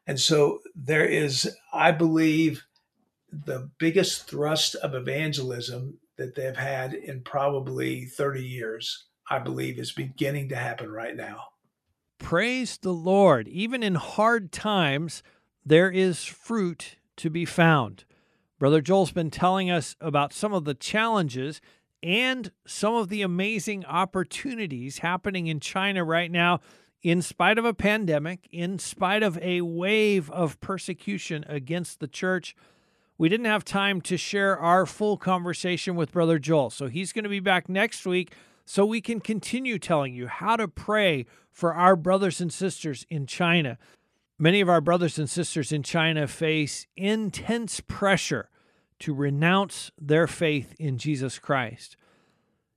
And 0.06 0.18
so 0.18 0.60
there 0.74 1.04
is, 1.04 1.54
I 1.72 1.92
believe, 1.92 2.64
the 3.32 3.70
biggest 3.78 4.28
thrust 4.28 4.74
of 4.76 4.94
evangelism 4.94 5.98
that 6.16 6.34
they've 6.34 6.56
had 6.56 6.94
in 6.94 7.22
probably 7.22 8.04
30 8.04 8.44
years, 8.44 9.06
I 9.28 9.38
believe, 9.38 9.78
is 9.78 9.92
beginning 9.92 10.48
to 10.50 10.56
happen 10.56 10.90
right 10.90 11.16
now. 11.16 11.44
Praise 12.18 12.76
the 12.76 12.92
Lord. 12.92 13.48
Even 13.48 13.82
in 13.82 13.94
hard 13.94 14.52
times, 14.52 15.22
there 15.64 15.90
is 15.90 16.24
fruit 16.24 16.96
to 17.16 17.30
be 17.30 17.44
found. 17.44 18.04
Brother 18.58 18.82
Joel's 18.82 19.12
been 19.12 19.30
telling 19.30 19.70
us 19.70 19.96
about 20.00 20.34
some 20.34 20.52
of 20.52 20.64
the 20.64 20.74
challenges 20.74 21.60
and 22.02 22.50
some 22.66 22.94
of 22.94 23.08
the 23.08 23.22
amazing 23.22 23.84
opportunities 23.84 24.98
happening 24.98 25.46
in 25.46 25.60
China 25.60 26.04
right 26.04 26.30
now, 26.30 26.60
in 27.02 27.22
spite 27.22 27.58
of 27.58 27.64
a 27.64 27.74
pandemic, 27.74 28.48
in 28.50 28.78
spite 28.78 29.22
of 29.22 29.38
a 29.38 29.60
wave 29.62 30.30
of 30.30 30.60
persecution 30.60 31.44
against 31.48 32.00
the 32.00 32.08
church. 32.08 32.54
We 33.16 33.28
didn't 33.28 33.46
have 33.46 33.64
time 33.64 34.00
to 34.02 34.16
share 34.16 34.58
our 34.58 34.86
full 34.86 35.16
conversation 35.16 35.94
with 35.94 36.12
Brother 36.12 36.38
Joel, 36.38 36.70
so 36.70 36.88
he's 36.88 37.12
going 37.12 37.24
to 37.24 37.30
be 37.30 37.40
back 37.40 37.68
next 37.68 38.06
week 38.06 38.32
so 38.64 38.86
we 38.86 39.00
can 39.00 39.20
continue 39.20 39.78
telling 39.78 40.14
you 40.14 40.26
how 40.26 40.56
to 40.56 40.68
pray 40.68 41.26
for 41.50 41.74
our 41.74 41.96
brothers 41.96 42.40
and 42.40 42.52
sisters 42.52 43.04
in 43.10 43.26
China. 43.26 43.78
Many 44.38 44.60
of 44.60 44.68
our 44.70 44.80
brothers 44.80 45.18
and 45.18 45.28
sisters 45.28 45.72
in 45.72 45.82
China 45.82 46.26
face 46.26 46.86
intense 46.96 47.80
pressure 47.80 48.48
to 49.00 49.14
renounce 49.14 49.90
their 50.00 50.26
faith 50.26 50.74
in 50.78 50.98
Jesus 50.98 51.38
Christ. 51.38 51.96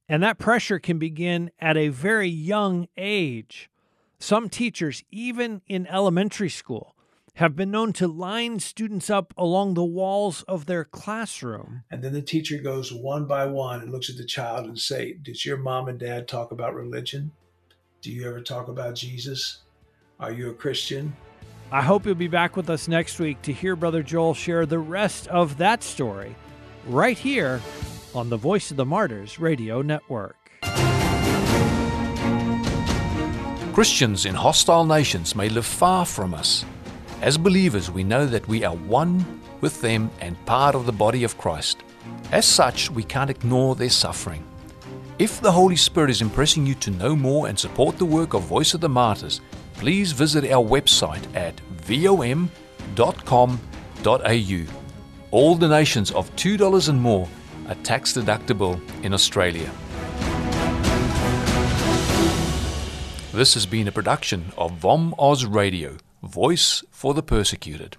And 0.10 0.22
that 0.22 0.40
pressure 0.40 0.80
can 0.80 1.00
begin 1.00 1.52
at 1.60 1.78
a 1.78 1.88
very 1.88 2.28
young 2.28 2.88
age. 2.98 3.70
Some 4.20 4.50
teachers, 4.50 5.04
even 5.12 5.62
in 5.68 5.88
elementary 5.88 6.50
school, 6.50 6.96
have 7.38 7.56
been 7.56 7.72
known 7.72 7.94
to 7.94 8.08
line 8.08 8.60
students 8.60 9.10
up 9.10 9.34
along 9.38 9.74
the 9.74 9.84
walls 9.84 10.44
of 10.44 10.66
their 10.66 10.86
classroom. 10.86 11.84
And 11.90 12.04
then 12.04 12.14
the 12.14 12.22
teacher 12.22 12.60
goes 12.60 12.94
one 12.94 13.26
by 13.26 13.46
one 13.48 13.82
and 13.82 13.92
looks 13.92 14.10
at 14.10 14.18
the 14.18 14.26
child 14.26 14.68
and 14.68 14.78
say, 14.78 15.14
"Did 15.14 15.44
your 15.44 15.58
mom 15.58 15.88
and 15.88 15.98
dad 15.98 16.28
talk 16.28 16.52
about 16.52 16.76
religion? 16.76 17.32
Do 18.02 18.12
you 18.12 18.28
ever 18.28 18.42
talk 18.42 18.68
about 18.68 18.96
Jesus? 18.96 19.64
Are 20.20 20.32
you 20.32 20.52
a 20.52 20.54
Christian?" 20.54 21.16
I 21.74 21.82
hope 21.82 22.06
you'll 22.06 22.14
be 22.14 22.28
back 22.28 22.56
with 22.56 22.70
us 22.70 22.88
next 22.88 23.18
week 23.18 23.42
to 23.42 23.52
hear 23.52 23.76
Brother 23.76 24.04
Joel 24.04 24.36
share 24.36 24.68
the 24.68 24.78
rest 24.78 25.26
of 25.30 25.58
that 25.58 25.82
story 25.82 26.36
right 26.86 27.18
here 27.18 27.62
on 28.14 28.30
the 28.30 28.38
Voice 28.38 28.70
of 28.70 28.78
the 28.78 28.86
Martyrs 28.86 29.40
Radio 29.40 29.82
Network. 29.82 30.38
Christians 33.74 34.28
in 34.28 34.36
hostile 34.36 34.86
nations 34.86 35.36
may 35.36 35.50
live 35.50 35.66
far 35.66 36.06
from 36.06 36.36
us. 36.36 36.64
As 37.24 37.40
believers, 37.40 37.90
we 37.90 38.04
know 38.04 38.28
that 38.28 38.48
we 38.48 38.64
are 38.64 38.76
one 38.76 39.42
with 39.62 39.82
them 39.82 40.12
and 40.22 40.38
part 40.46 40.76
of 40.76 40.86
the 40.86 40.92
body 40.92 41.24
of 41.24 41.40
Christ. 41.40 41.82
As 42.32 42.46
such, 42.46 42.92
we 42.92 43.04
can't 43.04 43.32
ignore 43.32 43.74
their 43.74 43.90
suffering. 43.90 44.46
If 45.18 45.42
the 45.42 45.52
Holy 45.52 45.76
Spirit 45.76 46.12
is 46.12 46.22
impressing 46.22 46.68
you 46.68 46.76
to 46.76 46.92
know 46.92 47.16
more 47.16 47.48
and 47.48 47.58
support 47.58 47.98
the 47.98 48.06
work 48.06 48.36
of 48.36 48.44
Voice 48.44 48.76
of 48.76 48.82
the 48.82 48.90
Martyrs, 48.90 49.42
please 49.74 50.12
visit 50.12 50.52
our 50.52 50.64
website 50.64 51.24
at 51.36 51.60
vom.com.au. 51.72 52.50
All 55.32 55.56
donations 55.56 56.12
of 56.12 56.36
$2 56.36 56.90
and 56.90 57.02
more 57.02 57.28
are 57.68 57.76
tax 57.76 58.14
deductible 58.14 58.80
in 59.04 59.14
Australia. 59.14 59.72
This 63.34 63.56
has 63.56 63.66
been 63.66 63.88
a 63.88 63.92
production 63.92 64.54
of 64.58 64.74
VOM 64.74 65.16
Oz 65.18 65.46
Radio, 65.46 65.98
Voice 66.22 66.84
for 66.92 67.16
the 67.16 67.24
Persecuted. 67.24 67.98